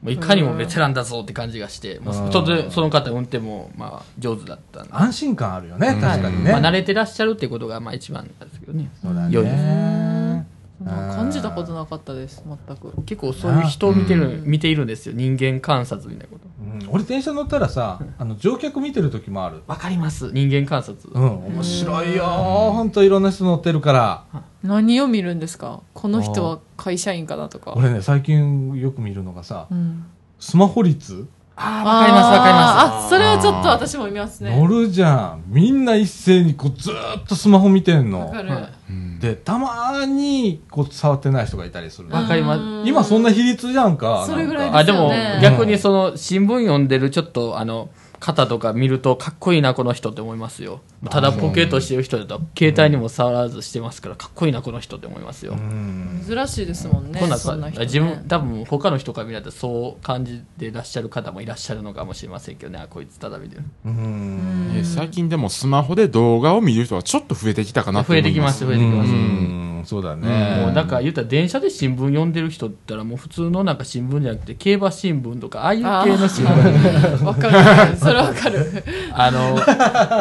[0.03, 4.91] もういかにもベテランだぞって感じがして、もううんその方運転も、まあ、上手だったんで。
[4.93, 6.53] 安心感あるよね、確かにね。
[6.53, 8.89] まあ、慣れてらっしゃるってことが、まあ、一番なんですけどね。
[9.03, 10.47] そうだ良いですね。
[10.85, 13.03] 感じたことなかったです、全く。
[13.05, 15.15] 結構そういう人を見てる、うん見ているんですよ。
[15.17, 16.47] 人間観察みたいなこと。
[16.61, 19.63] うん俺電車乗ったらさ、あの乗客見てる時もある。
[19.67, 20.31] わかります。
[20.33, 21.09] 人間観察。
[21.13, 24.25] うん、面白いよ本当いろんな人乗ってるから。
[24.63, 25.81] 何を見るんですか？
[25.95, 27.73] この人は会社員かなとか。
[27.77, 30.05] 俺ね、最近よく見るのがさう、ん
[30.39, 31.27] スマホ率
[31.59, 33.07] ああ、わかります、わかります。
[33.07, 34.55] あそれはちょっと私も見ますね。
[34.61, 35.45] 乗るじゃん。
[35.49, 38.43] みんな一斉にこうずーっとスマホ見てんのわか。
[38.43, 38.51] る。
[38.91, 42.17] うんで、たまにこう触ってない人がいたりするの。
[42.17, 44.25] わかりますうん今そんな比率じゃんか。
[44.27, 47.89] それぐらいなんかあでもですよね逆にその新聞読んでるちょっとあの
[48.21, 56.25] 方とか見るとかっこいいなこの人って思いますよただポケットしてる人だと携帯にも触らずしてますからかっこいいなこの人って思いますよ、うん。
[56.27, 57.21] 珍しいですもんね。
[57.21, 64.73] こんなんそんな人ね自分多分他の人から見られたらそう感じてらっしゃる方もいらっしゃるのかもしれませんけどねあこいつただ見てるうん。
[64.77, 70.63] え最近でもスマホで動画を見る人はちょっと増えてきたかなと増え思いまてきますす増えてきます、うん、そうだね。
[70.65, 75.87] もうだから言ったら電車で新聞読んでる人って言ったらもう普通のなんか新聞じゃなくて競馬新聞とかああいう系
[76.17, 77.97] の新聞 わかるわかる。
[78.07, 78.85] それわかる。
[79.13, 79.51] あの、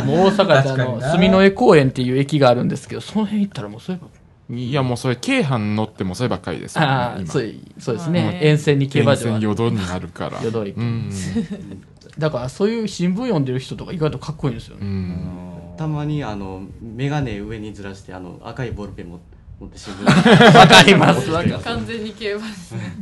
[0.05, 4.05] もう大阪であの、住之江公園っていう駅があるんですけど、その辺行ったらもうそういえ
[4.53, 7.31] いやもうそれ京阪乗ってもそればっかりですば、よねああ、今。
[7.31, 8.39] そうそうですうんね。
[8.43, 10.39] 沿線に競馬沿場は線淀になるから。
[10.39, 10.43] う
[10.83, 11.09] ん。
[12.19, 14.89] だからそういう新聞読んでる人とか意外とかっこいいんですようね。
[14.89, 15.75] ん。
[15.77, 19.19] たまにあの眼鏡上にずらしてあの赤いボールペン持
[19.59, 21.65] 持って新聞わかります、わかります。
[21.65, 22.95] 完全に競馬ですね。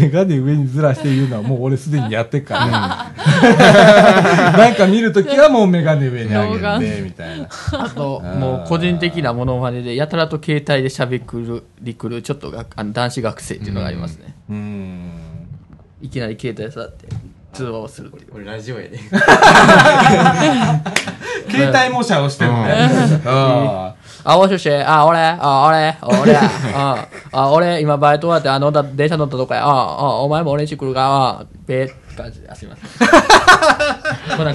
[0.00, 2.64] メガネ上にずらして言うのはもう俺すでにやってっから。
[4.56, 7.48] なんか見るときはもうメガネ上に上老げて、みたいな。
[7.72, 14.34] あと、もう個人的なものまねで、やたらと携帯で喋る、りくる、ちょっとがあの男子学生っていうのがありますね。
[14.48, 15.10] うん。
[16.00, 17.08] いきなり携帯触って、
[17.54, 18.32] 通話をするっていう。
[18.32, 18.98] これラジオやで。
[21.50, 23.20] 携帯模写をしてるね。
[23.24, 23.94] あ
[24.24, 32.40] あ、もしもし、あ、俺、あ、俺、俺、あ、あ、俺、今バイト終わって、あの、だ電車乗ったとこや、あ、あ、お前も俺んち来るか、あ、べーって感じ。
[32.40, 32.88] で、あ、すいません。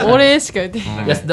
[0.12, 0.80] 俺しか言って。
[0.80, 0.86] や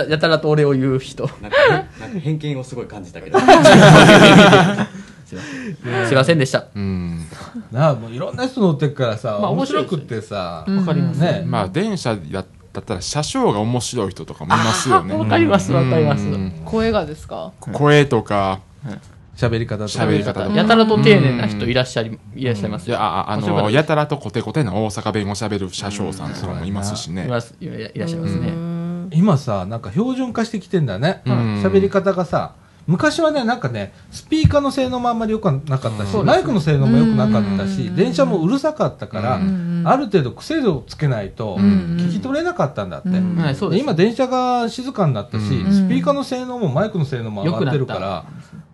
[0.05, 1.29] ややたらと俺を言う人。
[1.41, 3.39] なんかなんか偏見をすごい感じたけど
[5.27, 6.39] すいません。
[6.39, 6.67] でした。
[6.75, 7.27] うん。
[7.73, 7.75] あ。
[7.75, 11.21] なあ、もういろんな人乗ってるからさ、まあ面面白くってさ、わかります。
[11.21, 11.43] ね。
[11.47, 12.47] まあ電車だっ
[12.85, 15.15] たら車掌が面白い人とかもいますよね。
[15.15, 16.25] わかります、わかります。
[16.25, 16.53] うん。
[16.65, 17.53] 声がですか？
[17.61, 18.61] 声とか。
[19.37, 20.05] 喋り方とか。
[20.05, 22.89] 喋り方やたらと丁寧な人いらっしゃり、いらっしゃいます。
[22.89, 22.97] よ。
[22.97, 27.27] いやあのやたらとコテコテな大阪弁を喋る車掌さんとかもいますしね。
[27.27, 28.53] います、いらいらっしゃいますね。
[29.11, 31.23] 今さ、なんか標準化してきてんだね。
[31.27, 31.63] うん。
[31.63, 32.55] 喋り方がさ、
[32.87, 37.97] 昔はね、なんかね、スピーカーの性能もあんまり良くなかったし、うんマイクの性能も良くなかったし、うん。
[37.97, 43.09] 電車もうるさかったから、んある程度癖をつけないと、ん聞き取れなかったんだって。
[43.09, 43.79] うんはい、そうです。
[43.79, 48.25] で今電車が静かになったし、うんスピーカーの性能もマイクの性能も上がってるから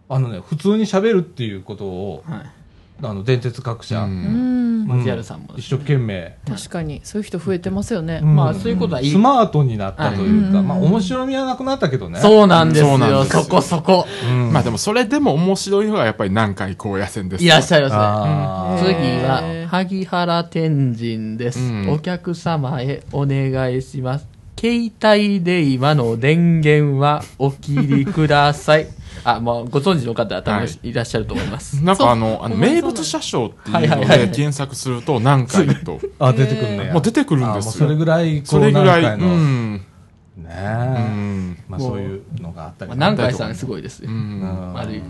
[0.09, 2.62] あのね、普通に喋るっていうことを、はい。
[3.03, 4.07] あの、電鉄各社。
[4.07, 5.55] マジヤルさんも。
[5.57, 8.21] 一生懸命、確かに、そういう人増えてますよね。
[8.23, 9.19] うんまあ、そういうことはいいス。
[9.19, 12.21] マートになったというか、はいまあ、面白みはなくなったけどね。
[12.21, 14.07] そうなんですよ、そうなんですよそこそこ。
[14.29, 18.95] うんまあでもそれでも面白いのがやっぱり南海高野線ですいらっしゃいますね。
[18.95, 24.27] 次へはー、萩原天神です、うんお客様へお願いします。
[24.59, 28.87] 携帯で今の電源はお切りください。
[29.25, 31.83] あ、もうご存知の方は多分はいいらっしゃると思います。
[31.85, 36.91] なんかあの、あの名物車掌っていうのはいはいはいで検索すると南海と、あ、出てくるね。
[36.93, 37.73] もう出てくるんですよ。
[37.73, 39.73] それぐらい、それぐらい、何回のうん。
[39.75, 40.55] ねうえ。
[40.55, 41.59] ん。
[41.69, 44.11] まあ、そういうのがあったりまあ、ね南海さんすごいですよ。
[44.11, 44.17] うん。
[44.41, 45.03] うん悪い。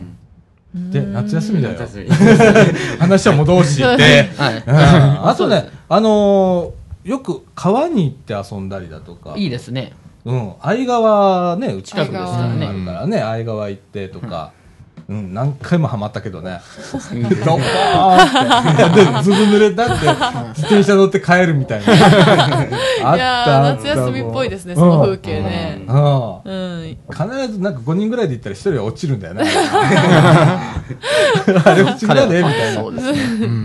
[0.75, 2.01] で、夏休みだよ夏。
[2.01, 4.29] 休み話は戻して。
[4.39, 9.93] あとね、あのーよく川に行って遊んだりだとか、いいですね。
[10.25, 14.53] うん、相川ね、うち近くですからねあるからね、相川行ってとか、
[15.09, 16.61] うん、何回もハマったけどね。
[16.93, 17.63] ドボーン
[18.85, 19.05] って。
[19.05, 20.07] で、ずぶ濡れだって、
[20.55, 21.93] 自転車乗って帰るみたいな。
[21.93, 26.97] あったいやー夏休みっぽいですねその風景ねうん。
[27.11, 29.45] 必ずなんか5人ぐらいで行ったら1人は落ちるんだよね。
[31.65, 33.19] あれ不思議だねみたいなそうですね。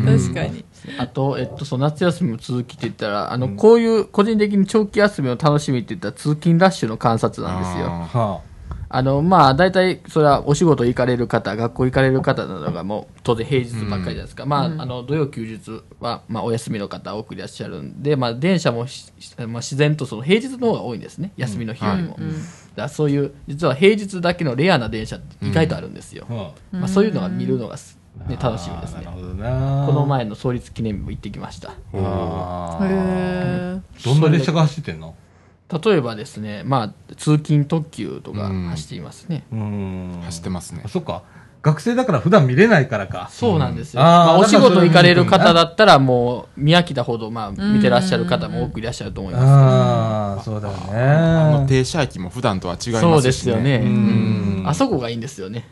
[0.05, 0.66] 確かに。
[0.97, 7.85] あと、えっと、その夏休みの続きって言ったら、あの、こういう個人的に長期休みの楽しみって言ったら通勤ラッシュの観察なんですよ。
[7.88, 8.41] あは
[8.89, 14.45] あの、まあ、大体、それはお仕事行かれる方、学校行かれる方などがもう、当然平日ばっかりじゃないですか。
[14.45, 21.33] まあ、あの、土曜休日は、まあ、お休みの方多くいらっしゃるんで、まあ、電車もし、まあ、自然とその平日の方が多いんですね。
[21.35, 22.11] 休みの日よりも。
[22.11, 22.21] だか
[22.75, 26.25] らそういう、実は平日だけのレアな電車って意外とあるんですよ。
[26.29, 27.75] あはまあ、そういうのが見るのが
[28.28, 29.05] ね、楽しみですね。
[29.05, 29.18] なる。
[29.18, 29.86] ほどな。
[29.88, 31.72] この前の創立記念日も行ってきました。
[31.72, 31.76] へ
[34.05, 35.15] どんな列車が走ってんの？
[35.70, 38.68] 例えばですね、まあ、通勤特急とかうん。
[38.70, 39.43] 走っていますね。
[39.51, 40.22] うん。
[40.24, 40.82] 走ってますね。
[40.86, 41.24] あそっか
[41.62, 44.01] 学生だから普段見れないからかそうなんですよ。
[44.01, 52.78] うんまあ、お仕事行かれる方だったら、もう、見飽きたほど、まあ、見てらっしゃる方も多くいらっしゃると思いますああそうだよあのね停車駅も普段とは違い。
[52.78, 53.82] ますし、ね、そうですよね。
[53.84, 55.66] うんあそこがいいんですよね。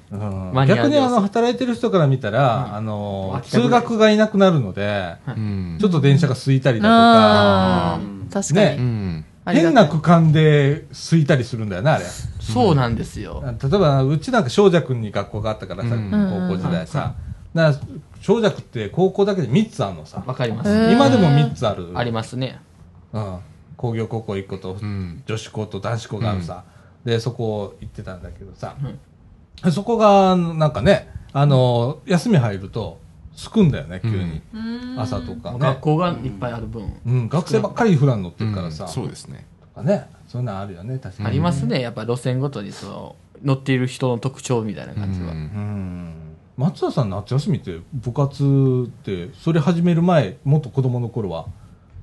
[0.68, 8.00] 逆にあの働いてる人から見たら、あ飽の通学がいなくなるので、うんちょっと電車が空いたりだとか、ああ、
[8.32, 9.24] 確かねに。
[9.54, 12.06] 変な区間で空いたりするんだよね、あれ。
[12.54, 13.44] そうなんですよ。
[13.44, 17.16] 例えば、うちなんか翔く君に学校があったからさ、うん高校時代さ。
[17.54, 17.88] だから
[18.22, 20.24] 翔くって高校だけで3つあるのさ。
[20.26, 20.70] わかります。
[20.92, 21.92] 今でも3つある。
[21.96, 22.60] ありますね。
[23.14, 23.40] うん。
[23.78, 26.64] 工業高校1個と、うん女子校と男子校があるさ。
[27.04, 28.76] で、そこ行ってたんだけどさ。
[29.72, 33.00] そこが、なんかね、あの、休み入ると、
[33.36, 34.42] すくんだよね、急に。
[34.98, 35.82] 朝とかね学。
[35.82, 36.94] 校がいっぱいある分。
[37.06, 38.86] うん、学生ばっかり普段乗ってるからさ。
[38.86, 40.10] うんそうですねとかね。
[40.28, 41.30] そういうのあるよね、確かに。
[41.30, 41.82] ありますね。
[41.82, 45.32] やっぱ路線ごとに、その、乗っている人の特徴みたいな感じは。
[45.32, 45.38] うん。
[45.38, 46.14] うん。
[46.58, 51.48] 松田さん夏休みって部活ってそれ始める前もっと子供の頃は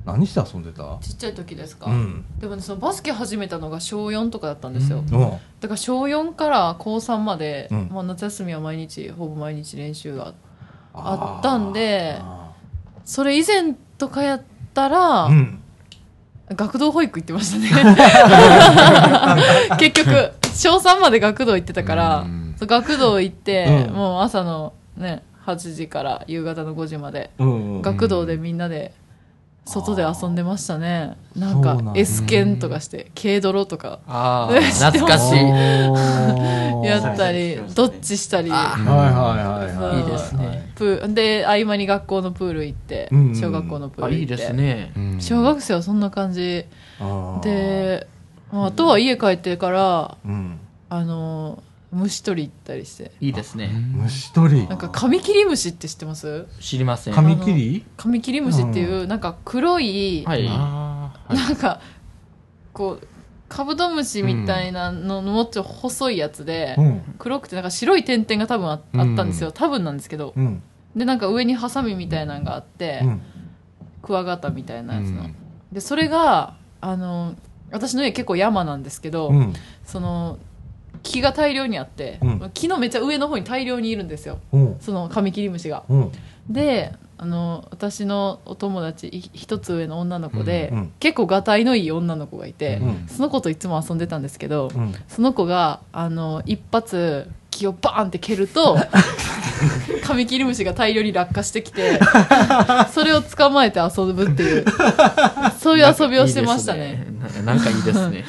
[0.05, 0.99] 何して遊んでた？
[1.01, 2.25] ちっちゃい時ですか、うん。
[2.39, 5.07] でもねそのバスケ始めたのが小4とかだったんですよ、うん。
[5.07, 7.89] だから小4から高3まで、うん。
[7.91, 10.35] まあ、夏休みは毎日ほぼ毎日練習が
[10.93, 12.53] あったんであ
[13.07, 14.43] それ以前とかやっ
[14.75, 15.62] たら、ーうん
[16.51, 17.71] 学童保育行ってましたね。
[19.79, 22.55] 結局小3まで学童行ってたから、うん。
[22.61, 23.95] 学童行って、うん。
[23.95, 27.83] もう朝のね8時から夕方の5時までうんうん。
[27.83, 28.93] 学童でみんなで
[29.65, 31.17] 外で遊んでましたね。
[31.37, 34.01] なんか S 剣とかして軽泥とか。
[34.07, 35.39] 懐かしい。
[36.85, 38.51] やったりどっちしたり。
[38.51, 40.03] あはいはいはいはいい。
[40.03, 40.73] いですね。
[40.75, 44.33] プーで合間に学校のプール行って小学校のプーあ、ル行って。
[44.33, 44.93] いいですね。
[44.97, 45.21] うん。
[45.21, 46.67] 小学生はそんな感じ。
[47.43, 48.07] で、
[48.53, 50.59] まあ、あとは家帰ってからうん。
[50.91, 51.63] あの
[51.93, 53.13] 虫取り行ったりして。
[53.21, 53.69] いいですね。
[53.69, 54.67] 虫取り。
[54.67, 56.47] なんかカミキリムシって知ってます？
[56.59, 57.15] 知りません。
[57.15, 60.45] カミキリカミキリムシっていうなんか黒い、はい。
[60.49, 61.81] なんか
[62.73, 63.07] こう
[63.49, 67.03] カブトムシみたいなののもっと細いやつで、うん。
[67.19, 68.81] 黒くてなんか白い点々が多分ああっ
[69.15, 70.33] たんですよ、多分なんですけど。
[70.35, 70.63] うん。
[70.97, 73.23] でなんか上にハサミみたいなのがあって、うん。
[74.01, 75.37] クワガタみたいなやつの、うん。
[75.71, 77.35] でそれがあの
[77.71, 79.53] 私の家結構山なんですけど、うん。
[79.85, 80.39] その
[81.03, 82.51] 木が大量にあって、うん。
[82.55, 84.39] 木のめっちゃ上の方に大量にいるんですよ。
[84.53, 84.77] うん。
[84.81, 85.85] そのカミキリムシが。
[85.89, 86.13] うん。
[86.49, 90.93] であの私のお友達い一つ上の女の子で、うんうん。
[90.99, 93.07] 結構がたいのいい女の子がいて、うん。
[93.09, 94.95] その子といつも遊んでたんですけど、うん。
[95.09, 97.31] その子があの一発
[97.63, 98.77] 木をバーンって蹴ると
[100.05, 102.01] カミキリムシが大量に落下してきて
[102.93, 104.65] それを捕まえて遊ぶっていう
[105.61, 107.07] そういう遊びをしてましたね。
[107.45, 108.25] な なんかいいですね。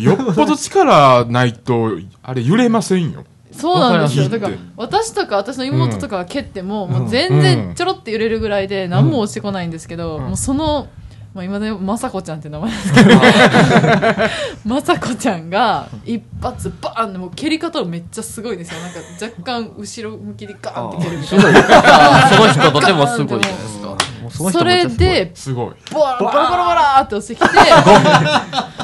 [0.00, 3.24] よっぽど力ないとあれ揺れませんよ。
[3.52, 4.28] そうなんですよ。
[4.28, 6.90] だから私とか私の妹とかが蹴っても,、ん。
[6.90, 10.22] もう全然ちょろって揺れるぐらいで何も落ちてこないんですけど、ん。
[10.28, 10.88] もうその、
[11.32, 13.10] まあ、今でまさこちゃんっていう名前ですけど
[14.64, 23.96] まさこちゃんが一発バーンでもう蹴り方めっちゃすごいんですよなんか若干後ろ向きでガーンって蹴るみたいなその人とてもすごいじゃないですか。
[24.38, 27.46] もうそれですごいボワーンバラバラバラーって落ちてきて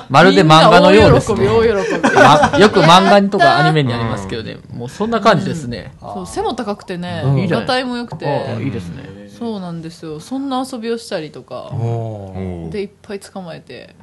[0.09, 1.34] まるで漫画のようです。
[1.34, 1.74] 喜び大喜び
[2.14, 5.94] まよく漫画とかアニメにありますけどね、もうそんな感じですね。
[6.01, 9.26] そう背も高くてねうんがたいも良くあてーいいですね。
[9.39, 10.20] そうなんですよ。
[10.20, 11.70] そんな遊びをしたりとか。
[12.70, 13.95] でいっぱい捕まえて。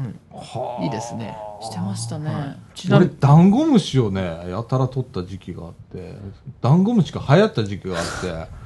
[0.81, 1.37] いいですね。
[1.61, 6.13] してましたね、俺ちなみに、ダンゴムシをねやたら取った時期があって
[6.61, 8.63] ダンゴムシが流行った時期があって。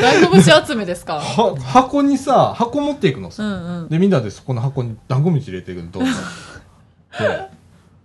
[0.00, 1.20] 大根虫集めですか？
[1.22, 3.88] は箱にさ箱持っていくのさ、うんうん。
[3.88, 6.10] でみんなでそこの箱にダンゴムシ入れていくのどうぞ
[7.20, 7.48] で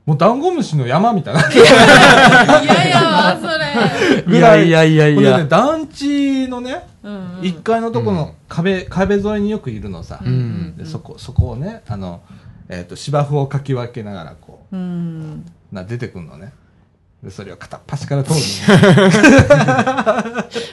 [0.06, 1.42] もうダンゴムシの山みたいな。
[1.52, 4.24] いやいやそれ。
[4.24, 4.68] ぐらい。
[4.68, 5.38] いやいやいやいや。
[5.40, 7.40] ね団地のねうんうん。
[7.42, 10.76] 1階のとこの壁、壁沿いによくいるのさ、うん。
[10.76, 12.22] でそこそこをねあの、
[12.68, 15.46] えー、と芝生をかき分けながらこうん。
[15.72, 16.54] うな出てくるのね。
[17.24, 18.40] でそれを片っ端から通る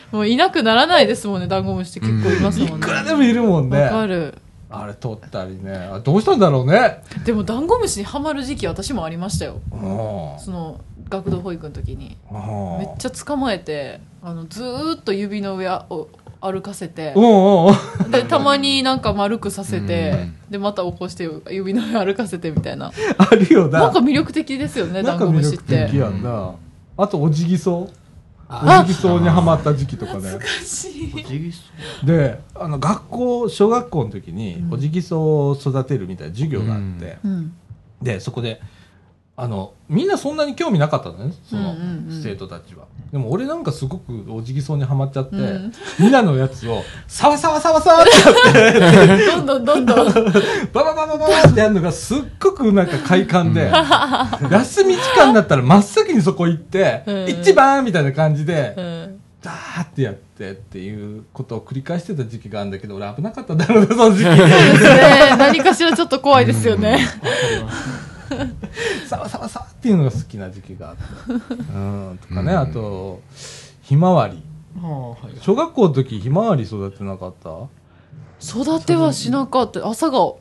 [0.11, 2.87] もういなくならないですもんねダンゴムシって結構いますのもんね。
[2.87, 3.83] いくらでもいるもんね。
[3.83, 4.35] わかる
[4.71, 5.73] あれ通ったりね。
[5.73, 7.03] あどうしたんだろうね。
[7.25, 9.61] でもダンゴムシにはまる時期私もありましたよ。
[9.73, 9.81] うん。
[10.39, 12.17] その学童保育の時に。
[12.31, 12.79] うん。
[12.79, 16.09] めっちゃ捕まえてあのずーっと指の上を
[16.41, 17.15] 歩かせて
[18.11, 20.35] でたまになんか丸くさせうてん。
[20.51, 22.93] でまた起こして指の上歩かせてみたいな。
[23.17, 23.81] あるよな。
[23.81, 26.55] なんか魅力的ですよねダンゴムシっなんか魅力的てやんな。
[26.99, 27.85] あとおじぎそう。
[27.85, 27.91] あ
[28.51, 30.39] おじぎそうにはまった時期とかね。
[32.05, 35.21] であの学校小学校の時におじぎそう
[35.51, 37.53] を育てるみたいな授業があって、うん。
[38.01, 38.61] でそこで
[39.41, 42.23] あのみんなそんなに興味なかったのねそのうんうんうん。
[42.25, 45.73] 生徒たちは、でも俺なんかすごくおじぎそうにはまっちゃって、うん。
[46.01, 48.07] みんなのやつをサワサワサワサワっ
[48.53, 50.07] てやってどんどんどんどん。
[50.73, 53.71] ババババババってやるのがすっごくなんか快感で
[54.51, 66.99] 休み時間だったら真っ先にそこ行って、うん一番みたいな感じで、うんダーってやってっていうことを繰り返してた時期があるんだけど俺危なかったんだろうねその時期そうですね何かしらちょっと怖いですよね
[69.09, 71.39] サワサワサワっていうのが好きな時期があったう
[72.15, 72.19] ん。
[72.29, 73.21] とかね、あと
[73.83, 74.43] ひまわり。
[74.81, 77.51] はい小学校の時ひまわり育てなかった？
[78.41, 79.87] 育てはしなかった。
[79.89, 80.39] 朝顔。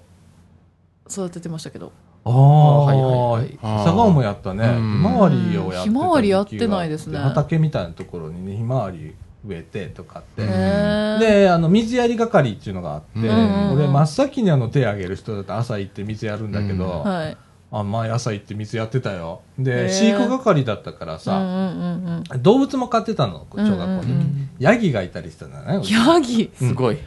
[1.10, 1.92] 育ててましたけど。
[2.26, 3.60] ああ、はいはいはい。
[3.82, 4.68] 朝顔もやったね。
[4.68, 5.84] うんひまわりをやってた時期があって。
[5.84, 7.18] ひまわりやってないですね。
[7.20, 9.16] 畑みたいなところにね、ひまわり
[9.48, 10.46] 植えてとかって。
[10.46, 13.78] で、あの、水やり係っていうのがあって、うんうんうん。
[13.78, 17.38] 俺真っ先にあの手あげる人だと朝行って水やるんだけど、はい
[17.70, 19.41] あ毎朝行って水やってたよ。
[19.59, 24.05] で、飼育係だったからさ、うんうんうんうん動物も飼ってたの、小学校の時。
[24.05, 25.82] うんうんうんヤギがいたりしたんだね。
[25.88, 26.49] ヤギ？
[26.55, 26.97] すごい。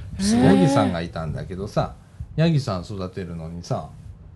[0.41, 1.95] ヤギさんがいたんだけどさ、
[2.37, 3.89] ヤギさん育てるのにさ、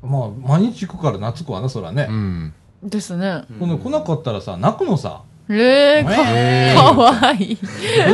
[0.03, 2.09] まあ、毎日行くから懐くわな、そらね。
[2.11, 2.53] うん。
[2.83, 5.23] ですねこの来なかったらさ、泣くのさ。
[5.49, 7.59] えー、かえーかわいい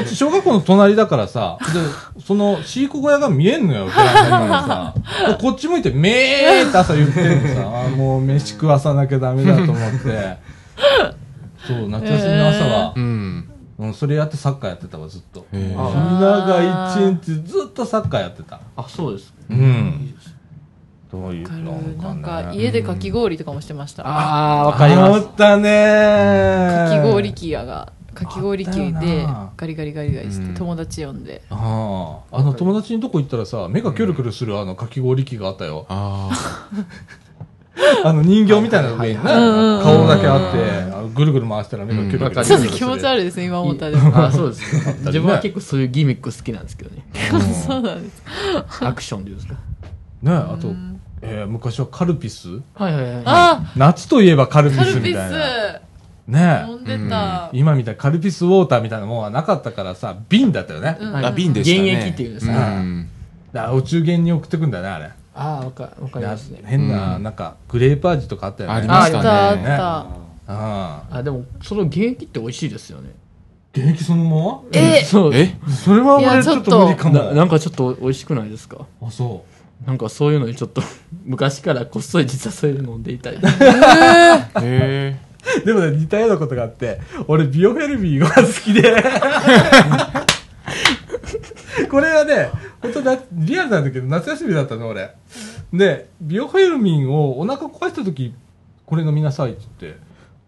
[0.00, 1.58] うち小学校の隣だからさ、
[2.16, 4.94] で、その飼育小屋が見えんのよ、ベランダからさ。
[5.40, 10.38] こっち向いて、めーって朝言ってんのさ、 もう飯食わさなきゃダメだと思って。
[11.66, 13.50] そう、夏休みの朝はう、ん。
[13.78, 15.46] うん、それやってサッカーやってたわ、ずっと。
[15.52, 18.60] みんなが一日ずっとサッカーやってた。
[18.76, 19.32] あ、そうです。
[19.48, 20.09] うん。
[21.12, 21.62] どういうわかる。
[21.64, 24.06] のなんか家でかき氷とかもしてました。
[24.06, 25.26] ああ、わかります。
[25.26, 25.68] あったね。
[25.68, 30.54] ーかき氷機屋がかき氷機あったでガリガリガリガリしてうん。
[30.54, 31.42] 友達呼んで。
[31.50, 35.86] あああの友達のとこ行ったらさ目がキョロキョロするあのかき氷機があったよ。
[35.88, 36.30] あ
[38.04, 39.20] あの人形みたいな上にね。
[39.24, 39.82] はいはいはい。
[39.82, 42.70] 顔だけあってぐるぐる回したら目がキョロキョロする。
[42.70, 44.96] 気持ち悪いですね今思ったらあそうですね。
[45.06, 47.04] 自分は結構そういうギミック好きなんですけどね。
[47.66, 48.22] そうなんです。
[48.84, 49.54] アクションでいうんですか？
[50.22, 50.68] ねあと、
[51.22, 52.48] えー昔はカルピス？
[52.74, 53.22] はいはいはい。
[53.26, 55.80] あ夏といえばカルピスみたいな。
[56.26, 57.50] ね飲んでた。
[57.52, 61.16] 今みたいにカルピスウォーターみたいなもんはなかったからさ瓶だったよね、うん。
[61.16, 61.26] あ。
[61.26, 61.92] あ、瓶でしたね。
[61.92, 63.08] 現役っていうんですうかん。
[63.52, 65.10] だからお中元に送ってくんだよねあれ。
[65.34, 66.60] ああ、わかわかりますね。
[66.64, 67.22] 変な、うん。
[67.22, 68.76] なんかグレープ味とかあったよね。
[68.76, 69.22] ありましたね。
[69.22, 69.98] たあっねた。
[69.98, 70.06] あ
[70.48, 73.10] ああ、でも、その現役って美味しいですよね。
[73.72, 74.62] 現役そのまま？
[74.72, 75.34] えそう。
[75.34, 75.56] え？
[75.68, 77.14] それはいや俺ちょっと無理かも。
[77.18, 78.78] ななんかちょっと美味しくないですか？
[79.00, 79.44] あそ
[79.86, 80.82] なんかそういうのにちょっと
[81.24, 83.38] 昔からこっそり実はそういうの飲んでいたり。
[84.62, 85.30] へう
[85.64, 88.82] でもね似たようなことがあって俺ビオフェルミンが好きで
[91.90, 92.50] これはね
[92.82, 95.14] 本当だリアルなんだけど夏休みだったの俺
[95.72, 98.34] でビオフェルミンをお腹壊した時
[98.84, 100.00] これ飲みなさいって言って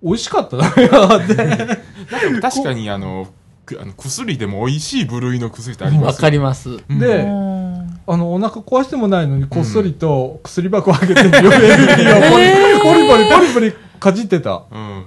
[0.03, 2.41] 美味しかったのよでえ。
[2.41, 3.29] 確かに、あの、
[3.65, 6.77] くあの薬でも美味しい部類の薬ってありまわすかります。
[6.89, 7.62] でうん
[8.07, 14.63] あの、お腹壊してもないのに、こっそりと薬箱開けて、ビオフェルミンをポリポリポリポリポリかじってた。
[14.71, 15.05] うん。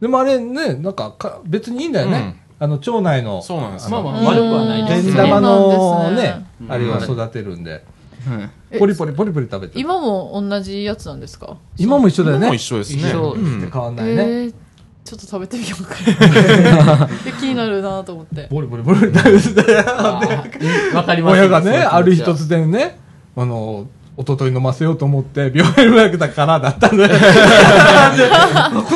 [0.00, 2.42] でもあれね、なんかか別にいいんだよね。
[2.60, 4.02] あの、腸内の、そうなんですよ。
[4.02, 5.20] まあまあ、うん悪くはないです善ね。
[5.22, 7.84] 玉のねそうなんですね、あれを育てるんで、
[8.26, 9.80] うんえポリポリポリポリ食べてる。
[9.80, 11.56] 今も同じやつなんですか？
[11.76, 12.62] 今も一緒だよね今も一。
[12.62, 13.02] 緒ですね。
[13.02, 13.20] 変
[13.82, 14.22] わんえないね。
[14.22, 14.54] ー
[15.08, 15.94] ちょっと食べてみようか
[16.98, 19.12] なで 気になるなと思ってポリポリポリポリ
[20.94, 21.32] わかります。
[21.32, 22.26] 親がね、ある日つ。
[22.26, 22.98] 突然ね、
[23.34, 23.86] あの、
[24.18, 27.20] おととい飲ませようと思って、病院に開けたからだったんで、でこ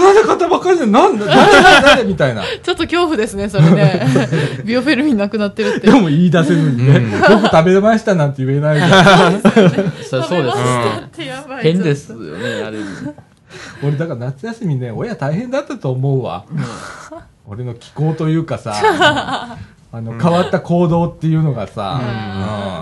[0.01, 2.43] の間買ったばっかりで、なんだ、誰誰誰みたいな。
[2.63, 4.07] ちょっと恐怖ですねそれね
[4.67, 7.11] ビオフェルミンなくなってるってでも言い出せずにね、うん
[7.41, 9.31] 僕食べましたなんて言えないから。
[9.31, 9.71] そうで
[10.11, 12.79] すうんってやばい変ですよね、あれ。
[13.83, 16.45] 俺だから夏休みね、親大変だったと思うわ。
[17.47, 18.75] 俺の気候というかさ、
[19.95, 22.01] あの、変わった行動っていうのがさ、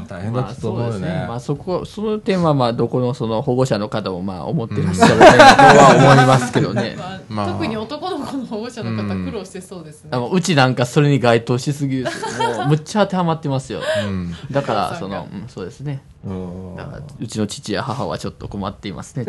[0.00, 1.26] うん、大変だったと思うよね。
[1.26, 6.94] まあそうですまあそこ、その点はまあどこのその保護者の方もまあ思ってらっしゃるとは思いますけどね。
[6.96, 10.11] まあまあ特に男の子の保護者の方苦労してそうですね。
[10.12, 12.54] あのうちなんかそれに該当しすぎですよ。
[12.54, 13.80] もう むっちゃ当てはまってますよ。
[14.06, 16.02] うんだから、 その、うんそうですね。
[16.24, 19.26] うんだから、うちの父や母はちょっと困っていますね。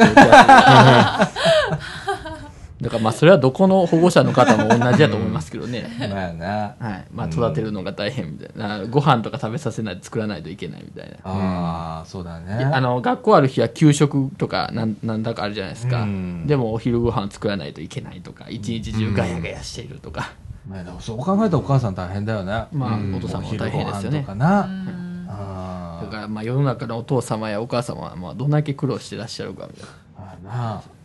[2.82, 5.88] だからまあそれはどこの保護者の方も同じだと思いますけどね。
[6.00, 6.76] まあな。
[6.80, 7.06] はい。
[7.14, 8.86] まあ育てるのが大変みたいな。
[8.88, 11.18] ご飯とか食べさせないと作らないといけないみたいな。
[11.24, 12.66] ああ、そうだね。
[12.66, 20.34] あの学校ある日は給食とかなんなんだかあるじゃないですか、うんでもお昼ご飯作らないといけないとか一日中ガヤガヤしているとか、
[20.68, 22.66] まあでもそう考えたらお母さん大変だよね。
[22.72, 24.66] まあ、うんお父さんも大変ですよねかな。
[24.66, 31.01] うんあだからまあ世の中のお父様やお母様はまあどんだけ苦労してらっしゃるかみたいああなあ。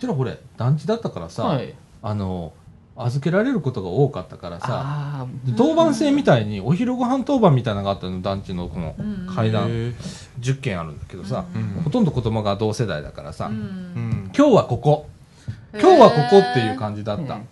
[0.00, 1.74] うちらこれ、団地だったからさ、なはい。
[2.02, 2.54] あの、
[2.96, 5.26] 預けられることが多かったからさ、
[5.58, 8.94] 当番制みたいにお昼ご飯当番みたいなのがあったの団地のこの
[9.34, 9.68] 階段。
[9.68, 9.94] へえ
[10.40, 11.82] 10軒あるんだけどさ、うん。
[11.82, 13.54] ほとんど子供が同世代だからさ、うん。
[13.54, 14.32] うん。
[14.34, 15.06] 今日はここ。
[15.74, 17.48] 今日はここっていう感じだった、うん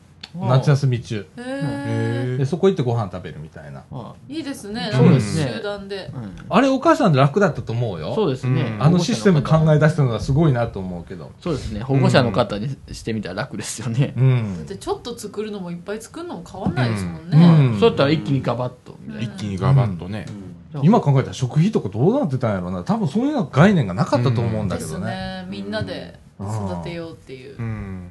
[0.47, 1.27] 夏休み中。
[1.37, 3.85] でそこ行ってご飯食べるみたいな。
[4.29, 4.91] いいですね。
[4.93, 5.53] そうですね。
[5.57, 6.11] 集団で。
[6.15, 6.37] うん。
[6.49, 8.15] あれお母さんで楽だったと思うよ。
[8.15, 8.83] そうですね、うん。
[8.83, 11.33] あのシステム考ええ出したのがすごいなと思うけど。
[11.41, 11.81] そうですね。
[11.81, 14.67] 保護者の方にしてみたら楽ですよね、うん。
[14.67, 17.77] でちょっと作るのもいっぱい作るのも変わんないですもんうね。
[17.77, 17.81] ん。
[17.81, 18.97] そうやったら一気にガバッと。
[19.01, 20.27] みたい一気にガバッとね、
[20.83, 22.83] 今考えたら食費とかどうなってたんやろうな。
[22.85, 25.47] 多分そういうの概念がなかったと思うんだけどね,、ね。
[25.49, 27.57] みんなで育てようっていう。
[27.59, 27.63] う。
[27.63, 28.11] ん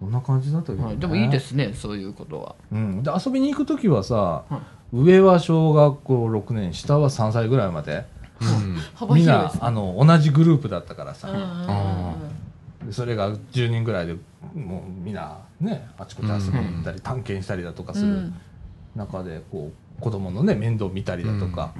[0.00, 0.82] そんな感じだったけど、ね。
[0.82, 2.56] なはい、でもいいですねそういうことは。
[2.72, 4.44] うん、で遊びに行く時はさ、
[4.92, 8.06] 上は小学校6年下は3歳ぐらいまで
[8.40, 9.14] うん。
[9.14, 9.26] みん。
[9.26, 11.36] なあの同じグループだったからさ、うん。
[11.36, 12.14] うんうんあ
[12.84, 14.16] でそれが10人ぐらいで
[14.54, 18.34] もうみんなねあちこち遊びに行ったり、探検したりだとかするうん
[18.96, 21.74] 中でこう子供のね面倒見たりだとか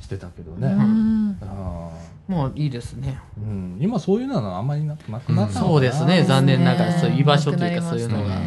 [0.00, 1.38] してたけどね、うん。
[1.42, 1.90] あ
[2.26, 3.20] もういいですね。
[3.38, 6.24] ーうん、今そういうのはあんまりななくなったのかな、そうですね。
[6.24, 6.98] 残念ながらね。
[7.00, 8.40] そういう居場所というかそういうのが、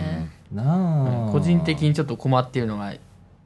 [0.52, 2.94] な個人的にちょっと困っているのが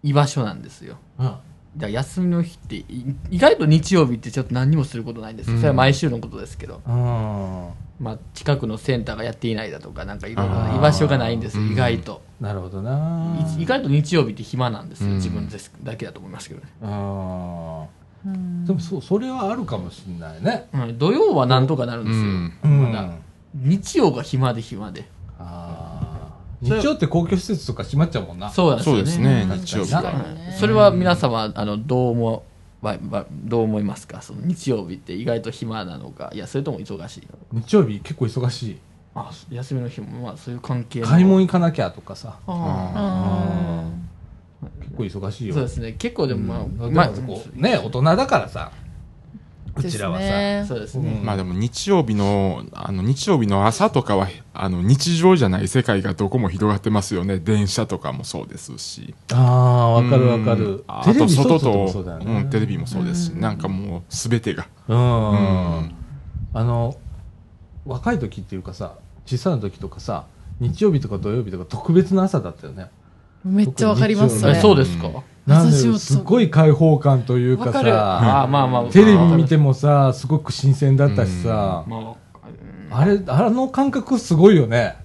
[0.03, 0.97] 居場所なんですよ。
[1.19, 1.35] うん
[1.77, 5.49] じゃあ休みの日ってい意外と日曜日ってちょっと何にもすることないんです。
[5.51, 5.61] ようん。
[5.61, 11.71] それは毎週のことですけど、うんまあ、近くのセンターがやっていないだとかなんかいろいろ居場所がないんですようん。
[11.73, 13.37] 意外と、なるほどな。
[13.57, 15.15] い意外と日曜日って暇なんですよ、うん。
[15.17, 16.67] 自分ですだけだと思いますけどね、
[18.23, 23.09] でもそそれはあるかもしれないね、うん、土曜はなんとかなるんですよ、まだ
[23.53, 25.07] 日曜が暇で暇で。
[25.39, 26.79] あー。
[26.79, 28.49] 日曜って公共施設とか閉まっちゃうもんな。
[28.49, 29.45] そうそうですね。
[29.45, 32.43] 日曜日なはねそれは皆様あのどう思
[32.81, 34.21] わわどう思いますか？
[34.21, 36.31] その日曜日って意外と暇なのか？
[36.33, 38.79] いやそれとも忙しい日曜日結構忙しい。
[39.15, 41.07] あ休みの日もまあそういう関係の。
[41.07, 42.37] 買い物行かなきゃとかさ。
[42.47, 43.83] あ
[44.79, 45.53] 結構忙しいよ。
[45.53, 45.93] ーそうですね。
[45.93, 46.93] 結構でもまあ、うん。
[46.93, 47.11] まあ
[47.53, 48.71] ね大人だからさ。
[49.75, 51.23] うちらはさ、そうですね、うん。
[51.23, 57.37] まあでも日曜日のあの日曜日の朝とかはあの日常じゃない世界がどこも広がってますよね。
[57.37, 59.13] 電車とかもそうですし。
[59.31, 60.67] ああわかるわかる。
[60.67, 60.83] うん。
[60.87, 62.05] あと外と
[62.49, 64.67] テレビもそうですし、なんかもう全てが。
[64.87, 65.33] うん、う
[65.81, 65.91] ん。
[66.53, 66.95] あの
[67.85, 68.95] 若い時っていうかさ
[69.25, 70.25] 小さな時とかさ
[70.59, 72.89] 日曜日とか土曜日とか特別な朝だったよね
[73.43, 75.13] めっちゃわかりますそそうですか、うん。
[75.45, 82.15] なんすごい開放感というかさああまあまあテレビ見てもさすごく新鮮だったしさ、ま
[82.89, 84.95] あれあの感覚すごいよね。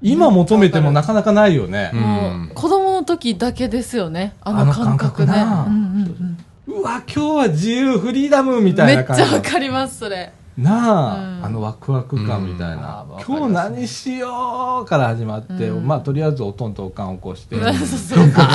[0.00, 4.34] 今求めてもなかなかないよね、うんもう子供の時だけですよね。
[4.40, 5.32] あの感覚ね。
[5.32, 9.22] うんうんうわ今日は自由フリーダムみうんめっちたいな感じ。
[9.22, 11.44] ゃわかりますそれなあ、うん。
[11.44, 12.82] あのワクワク感みたいうん。
[12.82, 15.86] な、今日何しようから始まって、うん。
[15.86, 17.62] まあとりあえずおとんとおかん起こして、うん。
[17.62, 17.78] どっか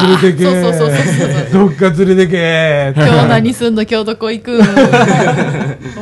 [0.04, 4.60] 連れてけそうそうそうそうそうどっか連れてけ今日何すんの今日どこ行く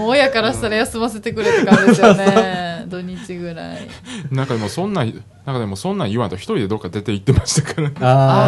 [0.07, 3.87] 親からしたら休ませてくれって感じですよね土日ぐらい
[4.31, 5.13] なんかでもそんななん
[5.45, 8.45] かでもそんなん言わんと一人でどっか出て行ってましたからあ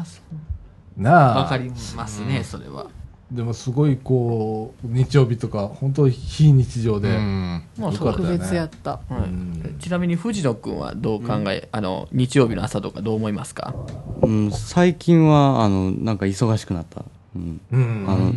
[0.00, 2.86] あそうかなあわかりますね、それは
[3.30, 7.20] でもすごいこう日曜日とか本当非日常で、う
[7.92, 9.00] 特別やった。
[9.78, 13.74] ちなみに藤野君はどう考え、あの日曜日の朝とかどう思いますか？
[14.22, 17.04] うん、最近はあのなんか忙しくなった、
[17.36, 18.04] うん、うん。
[18.08, 18.32] あの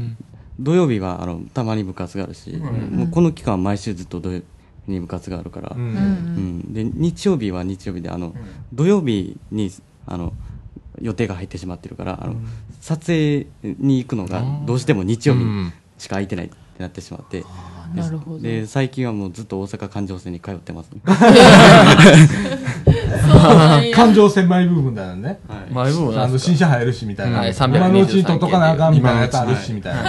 [0.60, 4.40] 土曜日はあのたまに部活があるし、もうこの期間は毎週ずっと土曜
[4.86, 5.82] 日に部活があるから、うん。
[5.82, 5.94] うん。
[5.94, 6.00] う
[6.70, 6.74] ん。
[6.74, 8.36] で日曜日は日曜日であの、
[8.74, 9.72] 土曜日に
[10.06, 10.34] あの
[11.02, 12.36] 予定が入ってしまってるからあの、
[12.82, 15.42] 撮影に行くのがどうしても日曜日
[15.98, 17.46] しか空いてないってなってしまって。
[17.96, 18.40] なるほど。
[18.40, 21.02] で最近はもうずっと大阪環状線に通ってます、 ね。
[23.94, 25.40] 環状線マイブームだよね。
[25.72, 27.40] マイブームなあの新車入るしみたいな。
[27.40, 30.02] はい今のうちに取っとかなあかんみたいなやつあるしみたいな。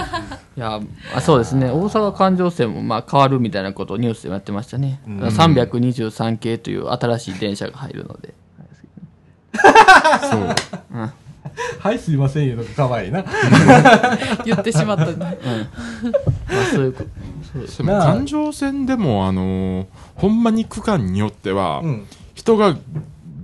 [0.57, 0.81] いや
[1.15, 1.71] あそうですね。
[1.71, 8.33] 大阪環状線もまあ変わるみたいなことをニュースでもやってましたね、323系という新しい電車が入るので。
[10.31, 11.13] そう
[11.81, 13.25] はい、すいませんよとか可愛いな。
[14.45, 15.35] 言ってしまったねまあ
[16.73, 19.87] そういうこと環状線でもあのー
[20.17, 22.07] ほんまに区間によっては、うん。
[22.35, 22.77] 人が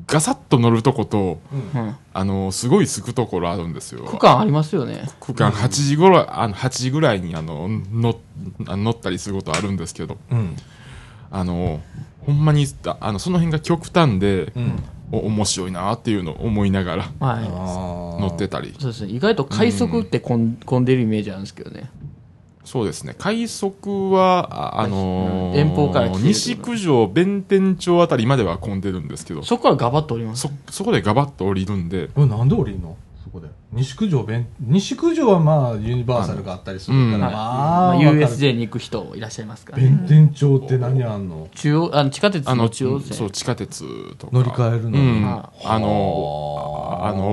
[0.06, 1.38] ガサッと乗るとこと、
[1.74, 8.18] うんあのーすごいすくところあるんですよ区間ありますよね区間8時ごろあの8時ぐらいにあの乗
[8.66, 10.56] あ乗ったりすることあるんですけどうん。
[11.30, 11.80] あの
[12.24, 14.82] ほんまにああのその辺が極端で、うん。
[15.12, 17.44] お面白いなっていうのを思いながらはい。
[17.48, 18.74] 乗乗ってたり。
[18.78, 19.12] そうですね。
[19.12, 21.90] 意外と快速ってこん混んでるイメージあるんですけどね。
[22.64, 23.14] そうですね。
[23.16, 29.42] 快速はあ、あのー遠方から西九条弁天町あたりまでは混んでるんですけど。
[29.42, 32.08] そこからガバッと降りますそそこでガバッと降りるんで。
[32.08, 32.96] これなんで降りんの？
[33.70, 37.32] 西九条弁、西九条はまあユニバーサルがあったりするから、うん。
[37.32, 38.04] まはい。
[38.04, 39.84] まあ、USJ に行く人いらっしゃいますからね。
[39.84, 41.48] 弁天町って何あんの？
[41.54, 43.16] 中央あの地下鉄あのの中央線。
[43.16, 43.84] そう地下鉄
[44.16, 44.32] とか。
[44.32, 44.98] 乗り換えるのに。
[44.98, 45.24] うん。
[45.26, 47.28] ああのあの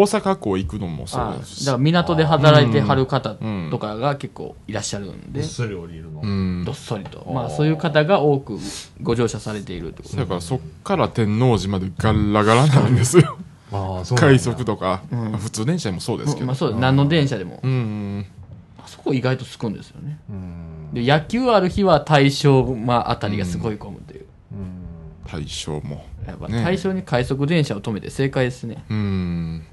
[0.00, 1.66] 大阪港行くのもそうあですし。
[1.66, 3.36] だから港で働いてはる方
[3.70, 6.20] とかが結構いらっしゃるんで、すり降りるの。
[6.20, 6.64] うん。
[6.66, 8.58] どっそりと、まあ、そういう方が多く
[9.02, 13.38] ご乗車されているってことだからそっから天王寺までガラガラなんですよ
[14.16, 17.60] 快速とか、まあ普通電車でもそうですけど、まあ、そう何の電車でも。
[17.62, 18.26] うん
[18.78, 20.18] あそこ意外とすくんですよね。
[20.30, 20.90] うん。
[20.92, 24.26] で野球ある日は大正まああたりがすごい混むという、
[25.26, 26.04] 大正も。
[26.26, 29.64] やっぱね大正に快速電車を止めて正解ですね、うん、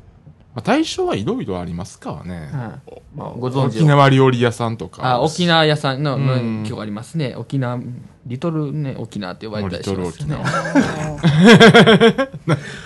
[0.56, 3.02] まあ、大正はいろいろありますからね、はい。
[3.16, 5.04] まあ、ご存知沖縄料理屋さんとか。
[5.04, 6.64] あ沖縄屋さんの、のうん。
[6.68, 7.36] 今日ありますね。
[7.36, 7.80] 沖縄
[8.26, 10.38] リトルね沖縄って呼ばれたりしますよね。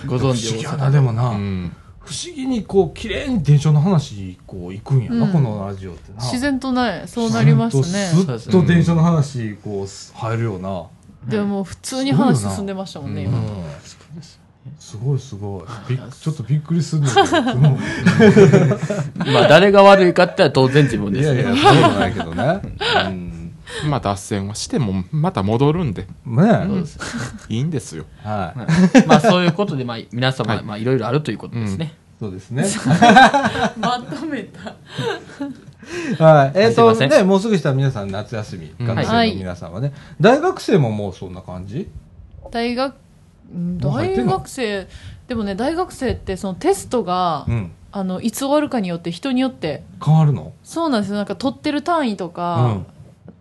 [0.07, 1.29] ご存知不思議や大阪な、でもな。
[1.29, 1.75] うん。
[1.99, 5.33] 不思議にこう綺麗に電車の話こう行くんやな、うん。
[5.33, 6.23] このラジオってな。
[6.23, 8.11] 自然とねそうなりますね。
[8.37, 10.85] ずっと電車の話こう入るよな、
[11.27, 13.33] でももう普通に話進んでましたもんねうん。
[13.33, 13.41] 今
[14.79, 15.97] すごいすごい。
[15.97, 22.61] ちょっとびっくりするんだけどうんまあ誰が悪いかって言ったら当然自分ですねいやいやそうじゃないけどね、
[23.83, 26.07] うん、まあ脱線はしてもまた戻るんで。
[26.25, 26.67] ね
[27.49, 28.05] いいんですよ。
[28.23, 31.93] はい、まあそういうことで、まあ、皆様、まあいろいろあるということですね。
[32.19, 32.65] そうですね。
[33.77, 34.75] まとめた。
[36.23, 36.51] はい。
[36.55, 37.09] えっ、とすいません。
[37.09, 41.87] ねもうすぐしたら皆さん夏休み学生の皆さんはね、大学生ももうそんな感じ？
[42.51, 42.95] 大学
[43.79, 44.87] 大学生
[45.27, 47.71] でもね大学生ってそのテストが、うん。
[47.89, 49.81] あのいつ終わるかによって人によって。
[50.05, 50.51] 変わるの？
[50.61, 51.15] そうなんですよ。
[51.15, 52.81] なんか取ってる単位とか、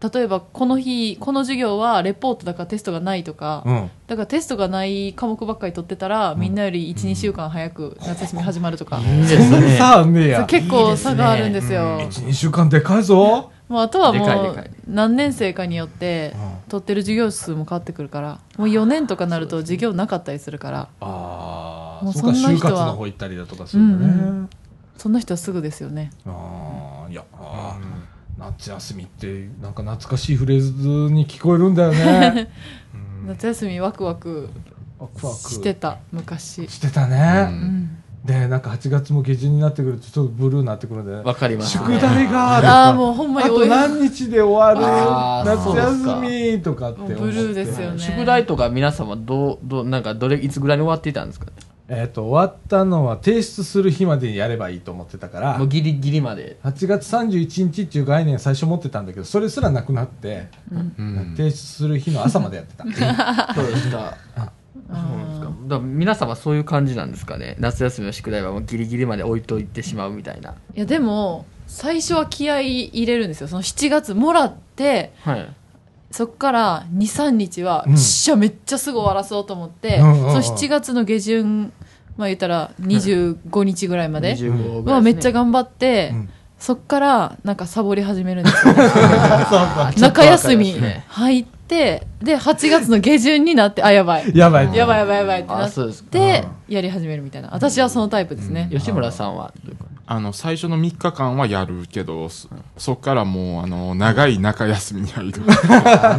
[0.00, 9.76] 例えばこの日この授業はレポートだからテストがないとか、うん、うん、だからテストがない科目ばっかり取ってたら、みんなより12、週間早く夏休み始まるとか、いいですね。
[9.76, 10.28] さあね。
[10.28, 12.00] や結構差があるんですよ。
[12.00, 16.34] 12週間でかいぞもうあとはもう何年生かによって
[16.68, 20.88] 取ってる授業数も変わってくるからもう4年とかなると授業なかったりするから。
[21.00, 24.50] ああもうそんな人は活の方行ったりだとかするんだね、うん
[24.96, 26.10] そんな人はすぐですよね。
[26.24, 32.50] ああいやあー夏休みってなんか懐かしいフレーズに聞こえるんだよね。
[33.26, 34.48] 夏休みワクワク
[35.22, 36.66] してた昔。
[36.68, 41.12] してたうね、うんでなんか8月も下旬になってくるとちょっとブルーになってくるんで。
[41.12, 47.14] わかります、宿題がとかああもうほんまにあと何日で終わる夏休みとかって思って。
[47.14, 47.98] ブルーですよね。
[48.00, 51.46] 宿題とか皆様どう、どう、なんかどれ、いつぐらいに終わっていたんですか？
[51.46, 51.52] ね
[51.88, 56.58] えっ、と終わったのは提出する日までにやればいいと思ってたからもうギリギリまで。
[56.64, 61.34] 8月31日っていう概念最初持ってたんだけどそれすらなくなって、うん。
[61.36, 62.84] 提出する日の朝までやってた。
[63.54, 64.16] そうですか。
[64.36, 65.45] そうですか。
[65.66, 67.56] だから皆様そういう感じなんですかね。
[67.58, 70.54] 夏休みの宿題はもうギリギリまで置いといてしまうみたいな。
[70.74, 73.48] いやでも最初は気合い入れるんですよ。
[73.48, 75.48] その7月もらってはい。
[76.12, 77.92] そっから23日は、うん。
[77.92, 80.42] よっしゃめっちゃすぐ終わらそうと思って、うんうんうん。
[80.42, 81.72] その7月の下旬
[82.16, 84.92] まあ言ったら25日ぐらいまで25ぐらいですね。
[84.92, 86.30] はめっちゃ頑張って、うん。
[86.58, 88.74] そっからなんかサボり始めるんですよ。
[89.98, 90.82] 中休みちょっ
[91.66, 94.36] ってで8月の下旬になってあ やばい。
[94.36, 96.10] やばいやばいやばいやばいってなっあそうですか。
[96.10, 97.48] てやり始めるみたいな。
[97.52, 99.52] 私はそのタイプですね、吉村さんは？
[99.64, 105.42] どういうかあの最初の3日間はやるけどそそっからもうあの長い中休みに入る。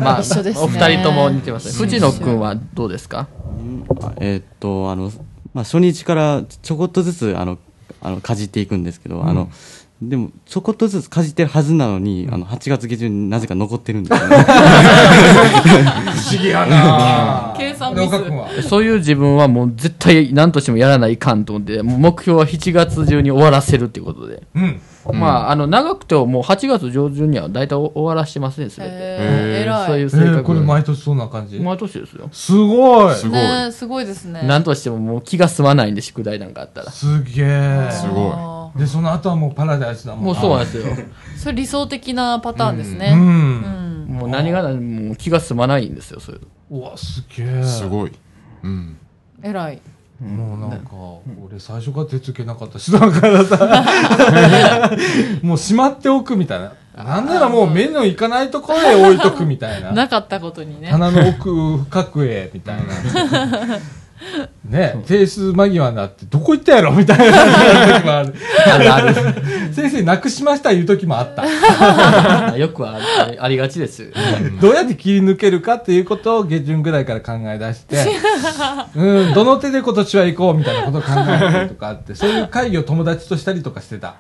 [0.02, 0.66] まあ、一緒ですね。
[0.66, 1.74] お二人とも似てますね。
[1.86, 3.28] 藤野くんはどうですか？
[4.04, 5.10] あえーっとあの、
[5.54, 7.58] まあ、初日からちょこっとずつあの
[8.02, 9.50] あのかじっていくんですけど、あの
[10.02, 14.36] でもちょこっとずつかじってるはずなのに、あの8月下旬になぜか残ってるんですよね。
[14.46, 17.56] 不思議やな。
[17.58, 18.62] 計算ミス。
[18.70, 24.44] そういう自分はもう絶対何としてもやらないかんと思って、目標は7月中に終わらせるっていうことで。
[24.54, 24.80] うん。
[25.14, 28.92] まあ、あの、長くてももう8月上旬には大体終わらしてますね、すべて。
[28.94, 30.30] えそういうえ性格。
[30.38, 31.60] ーこれ毎年そんな感じ？
[31.60, 32.30] 毎年ですよ。
[32.32, 33.16] すごい。
[33.16, 33.40] すごい。
[33.40, 34.42] ねすごいですね。
[34.44, 36.92] 何としてももう気が済まないんで、宿題なんかあったら。
[36.92, 37.90] すげえ。
[37.92, 40.84] すごいあでその後はもうパラダイスだもんもうそうなんですよ。
[40.86, 41.06] ー
[41.38, 46.80] それ理想的なパターンですうねんうんもう何が何もう気が済まないんですよ、そういうの。
[46.80, 48.12] うわすげえすごい。
[48.64, 48.98] うん。
[49.44, 49.82] 偉い
[50.20, 50.90] もうなんか、
[51.46, 53.86] 俺最初から手つけなかったし、だからさ、
[55.44, 56.74] もうしまっておくみたいな。
[57.04, 59.92] なんならもう目のいかないところへ置いとくみたいな。
[59.94, 62.84] なかったことにね鼻の奥深くへ、みたいな。
[64.68, 66.92] ね、提出間際になって、どこ行ったやろ？
[66.92, 68.34] みたいな時もある。
[68.66, 69.16] あるある。
[69.74, 71.46] 先生、なくしました言う時もあった。
[72.58, 72.98] よくあ
[73.32, 74.10] りありがちですよ。
[74.60, 77.98] どうやって切り抜けるかっていうことを下旬ぐらいから考え出して、
[78.96, 84.16] うん、どの手で今年は行こうみたいなことを考えたりとかあって、そういう会議を友達としたりとかしてた。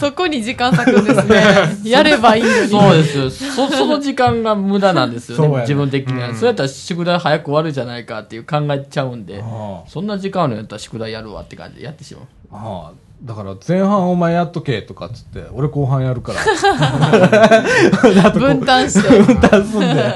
[0.00, 1.44] そこに時間割くんですね
[1.84, 3.30] やればいいのにそうですよ。
[3.30, 5.60] そ、その時間が無駄なんですよね。
[5.60, 6.34] 自分的には。
[6.34, 12.24] そうやったら宿題早く終わるじゃないかっていう考えちゃうんで、あそんな時間あるんやったら宿題やるわって感じでやってしまう。
[12.50, 12.92] ああ
[13.22, 16.40] だから前半お前やっとけとかっつって、俺後半やるから。
[18.32, 20.14] 分担して分担すんで。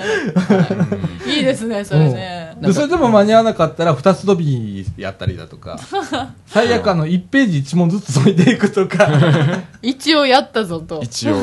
[1.37, 5.79] いいですねそれねで、それでも間に合わなかったら二つ飛びやったりだとか、
[6.47, 9.09] 最悪あの1ページ1問ずつ解いていくとか、
[9.83, 11.37] 一応やったぞと一応。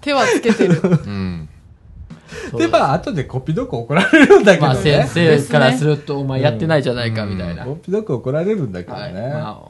[0.00, 1.48] 手はつけてるうん。
[2.56, 5.06] で、まあ後でコピードク怒られるんだけどまあ先ね。
[5.08, 7.64] 生からすると、お前やってないじゃないかみたいな。
[7.64, 9.14] コピードク怒られるんだけどはい。
[9.14, 9.20] ね。
[9.20, 9.62] ま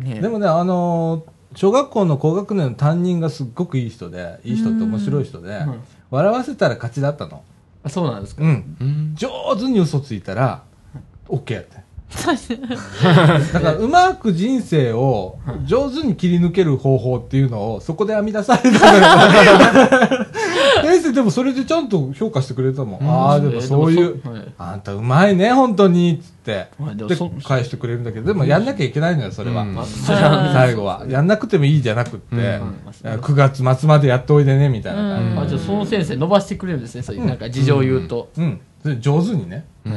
[0.04, 5.60] ねでもね、あのー小学校の高学年の担任がすっごくいい人で、いい人って面白い人で、
[6.10, 7.42] 笑わせたら勝ちだったの。
[7.82, 8.42] あそうなんですか。
[8.42, 8.76] うん。
[8.80, 9.12] うん。
[9.14, 10.62] 上手に嘘ついたら、
[11.28, 11.76] OK やって。
[13.52, 18.78] だから、うまく人生を上手に切り抜ける方法っていうのを、そこで編み出された。
[20.82, 23.08] 先生、でもそれでちゃんと評価してくれたもん。
[23.08, 26.52] ああ、でもそういう、はいあんたうまいね、本当に、つって。
[26.52, 29.62] ではいでもそ、返してくれるんだけど、でもやんなきゃいけないのよ、それは。
[29.62, 31.04] うんまあそれは最後は。
[31.08, 35.32] やんなくてもいいじゃなくって、うん9月末までやっておいでね、みたいな感じ。
[35.32, 38.28] うんあじゃあその先生伸ばしてくれるんですね、そういうなんか事情を言うと。
[38.36, 38.60] うん。
[39.00, 39.64] 上手にね。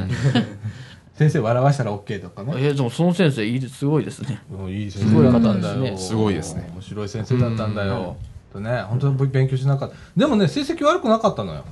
[1.16, 1.30] うん。
[1.30, 2.54] 先生笑わしたら OK とかね。
[2.58, 4.42] えーでもその先生いいですすごいですね。
[4.52, 5.82] うんいい先すごい方生だったんだよ。
[5.84, 8.18] ですごいですね面白い先生だったんだよ。
[8.54, 9.96] とね、本当に勉強しなかった。
[10.16, 11.64] でもね、成績悪くなかったのよ。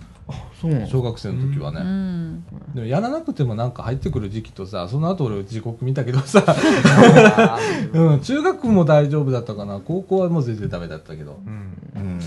[0.90, 1.82] 小学生の時はうね。
[1.82, 6.44] んでもやらなくてもなんか入ってくる時期とさ、その後俺時刻見たけどさ、
[7.94, 9.80] うん、中学も大丈夫だったかな。
[9.86, 11.40] 高校はもう全然ダメだったけど。
[11.46, 12.02] うん。
[12.02, 12.20] うん。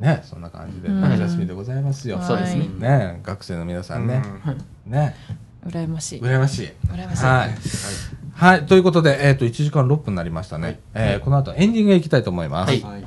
[0.00, 2.18] ね、そんな感じで、うん夏休みでございますよ。
[2.20, 4.22] そうですねね、学生の皆さんね。
[4.86, 5.14] ね、
[5.68, 6.68] 羨ましい羨ましい。
[6.88, 7.50] 羨ましいはい。
[8.32, 8.66] はい。
[8.66, 10.80] ということで、えっ、と、1時間6分になりましたね。
[10.94, 12.70] えーこの後エンディングへ行きたいと思います。
[12.70, 13.04] はいはい、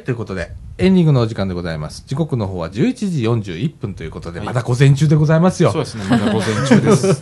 [0.00, 2.04] ということで、エンディングのお時間でございます。
[2.06, 5.70] 時刻の方は11時41分ということで、はいまだ午前中でございますよ。
[5.70, 7.21] そうですね、まだ午前中です。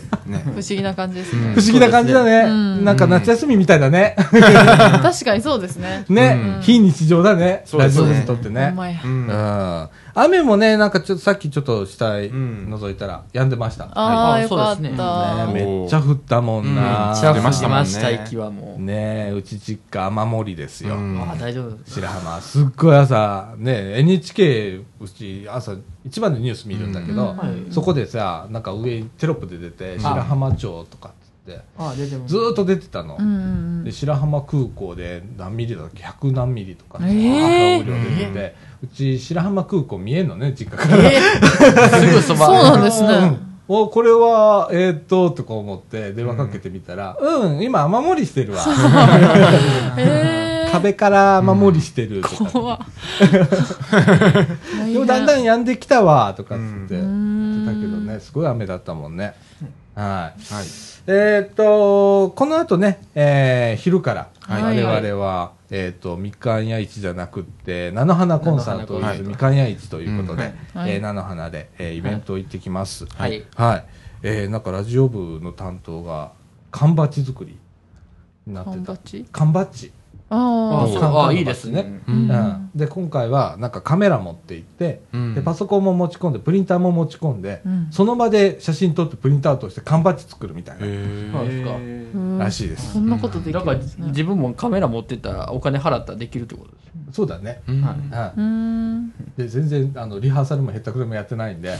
[0.61, 0.63] ね。
[0.63, 1.53] 不思議な感じですうんね。
[1.55, 2.41] 不思議な感じだね。
[2.47, 4.15] うんなんか夏休みみたいだね。
[5.01, 6.05] 確かにそうですね。
[6.09, 7.63] ね、うん非日常だね。
[7.65, 9.07] そうですねラジオにとってねう。
[9.07, 9.89] うんん。
[10.13, 13.85] 雨もね、なんかちょっとさっきちょっと下へん覗いたら、止んでました。
[13.85, 15.47] ねああ、はいよかっそうですねた。
[15.53, 16.81] めっちゃ降ったもんな。
[16.81, 18.81] うんめっちゃ降出ましたもんねりました、息はもう。
[18.81, 20.95] ねえ、うち実家雨漏りですよ。
[20.95, 21.77] うんああ、大丈夫。
[21.85, 25.73] 白浜すっごい朝ね NHK うち朝
[26.05, 27.35] 一番でニュース見るんだけど、
[27.69, 31.11] そこでさなんか上にテロップで出て白浜町とかっ
[31.45, 37.81] てああ、出てずーっと出てたの、で白浜空港で何ミリだっけ100何ミリとか、えー。
[37.81, 41.09] 雨量出てて、うち白浜空港見えんのね実家から、
[41.89, 42.45] すぐそば。
[42.47, 43.09] そうなんですね。
[43.09, 43.51] うん。
[43.67, 48.65] おこれはえーっととか思って電話かけてみたらうん、今雨漏りしてるわ。
[48.65, 49.99] うん。
[49.99, 50.03] へ
[50.47, 50.50] え。
[50.71, 52.79] 壁から雨漏りしてるとか、怖っ。
[54.93, 56.95] でもだんだん止んできたわとかっつって。
[56.95, 57.63] 言ん。
[57.63, 58.19] ってたけどね。
[58.19, 59.33] すごい雨だったもんね。
[59.95, 60.03] はい。
[60.03, 60.33] はい。
[61.07, 64.27] えーっとこの後ね、えー昼から。
[64.41, 64.83] はい。
[64.83, 70.81] 我々は、えーっとみかん屋市じゃなくって菜の花コンサート菜の花みかん屋市ということで、うん。
[70.81, 70.91] はい。
[70.93, 73.05] えー菜の花で、えーイベント行ってきます。
[73.17, 73.43] はい。
[73.55, 73.83] はい、
[74.23, 76.31] えーなんかラジオ部の担当が
[76.71, 77.57] 缶バッジ作り
[78.47, 78.75] になってた。
[78.75, 79.25] 缶バッジ？
[79.31, 79.91] 缶バッジ
[80.33, 80.99] ああそう。
[80.99, 82.01] 缶あいいですね。
[82.07, 82.11] あ。
[82.11, 82.71] うん。
[82.73, 85.35] で今回はなんかカメラ持って行って、うん。
[85.35, 87.87] でパソコンも持ち込んでプリンターも持ち込んで、うん。
[87.91, 90.89] その場で写真撮ってプリントアウトして缶バッジ作るみたいな、そう
[91.47, 91.75] ですか。
[91.75, 92.93] うんらしいです。
[92.93, 94.07] そんなことできだからるんですね。
[94.07, 96.81] 自分もカメラ持ってたらお金払ったらできるってことです。
[97.11, 97.81] そうだね、うん。
[97.81, 98.15] はい。
[98.15, 99.13] はうーん。
[99.37, 101.75] い、で全然あのリハーサルもへったくれもやってないんで、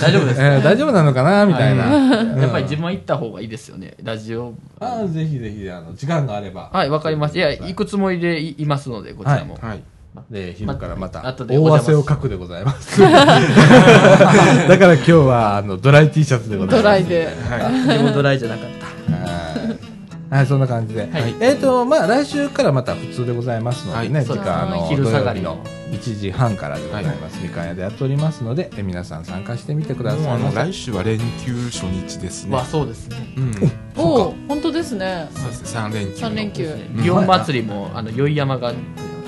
[0.00, 1.46] 大丈夫ですえー大丈夫なのかな？
[1.46, 2.40] みたいな、うん。
[2.40, 3.94] やっぱり自分は行った方がいいですよね。
[4.02, 4.54] ラジオ。
[4.80, 7.38] ああぜひぜひあの時間があれば、はい、わかりました。
[7.38, 9.58] いや、行くつもりでいいますので、こちらも。
[9.60, 9.82] はい。
[10.30, 13.16] で昼からまたま後でお大汗をかくでございます だか
[14.86, 17.28] ら今日はあのドライ T シャツでございますドライで。
[17.88, 18.81] でもドライじゃなかった。
[20.32, 32.64] はい、はい、そんな感じで、はいえっ、とまあ来週からまた普通でございますのでね、はい時間あの昼下がりの土曜日の1時半からでございます、みかん屋でやっておりますのでえ皆さん参加してみてくださいもうあのませ来週は連休初日ですねまあ、。
[32.64, 33.34] そうですね。
[33.36, 33.52] うん。
[33.96, 35.28] おお、本当ですね。
[35.34, 35.68] そうですね。
[35.68, 36.16] 三連休。
[36.16, 36.64] 三連休。
[36.64, 38.78] 祇園祭りも、あの、宵山があり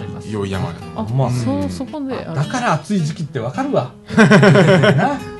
[0.08, 0.30] ます。
[0.30, 0.70] よい山。
[0.96, 2.16] あ、まあそう、そこで。
[2.24, 5.33] だから暑い時期ってわかるわ な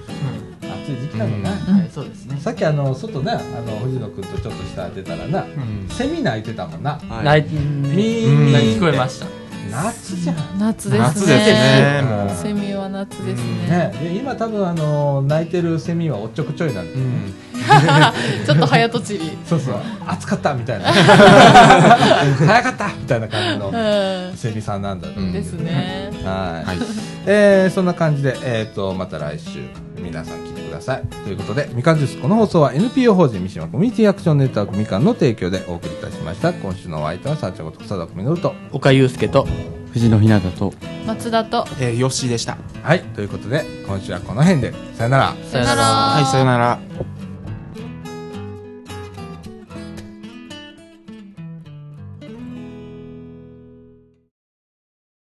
[0.85, 2.39] 暑い時期なのな、うんはい、そうですね。
[2.39, 5.89] さっきあの外ねあの藤野君とちょっと下出たらな、うん。
[5.89, 9.45] セミ鳴いてたもんなはいない、みんな聞こえました。
[9.71, 10.99] 夏じゃん夏ですね。
[10.99, 13.69] 夏ですねもうセミは夏ですね。
[13.69, 17.35] ね、で今多分あの泣いてるセミはおっちょこちょいなんで、うん。
[18.45, 19.37] ちょっと早とちり。
[19.47, 24.37] そうそう暑かったみたいな 早かったみたいな感じのうん。
[24.37, 26.11] セミさんなんだと思うんですね。
[26.23, 26.79] はい、はい。
[27.27, 29.61] えーそんな感じで、えー、とまた来週
[29.99, 39.47] 皆さん聞いてくださいということでみかんジュースこの放送は NPO 法人三島コミュニティアクションネットワークみかんの提供でお送りいたしました今週のお相手はさあちゃんこと佐田みのると岡祐介と、
[39.93, 40.73] 藤野ひなたと
[41.07, 41.67] 松田と。
[41.81, 42.57] えー、よっしーでした。
[42.83, 45.83] はいということで今週はこの辺でさよならさよなら。
[45.83, 47.14] はい、さよなら。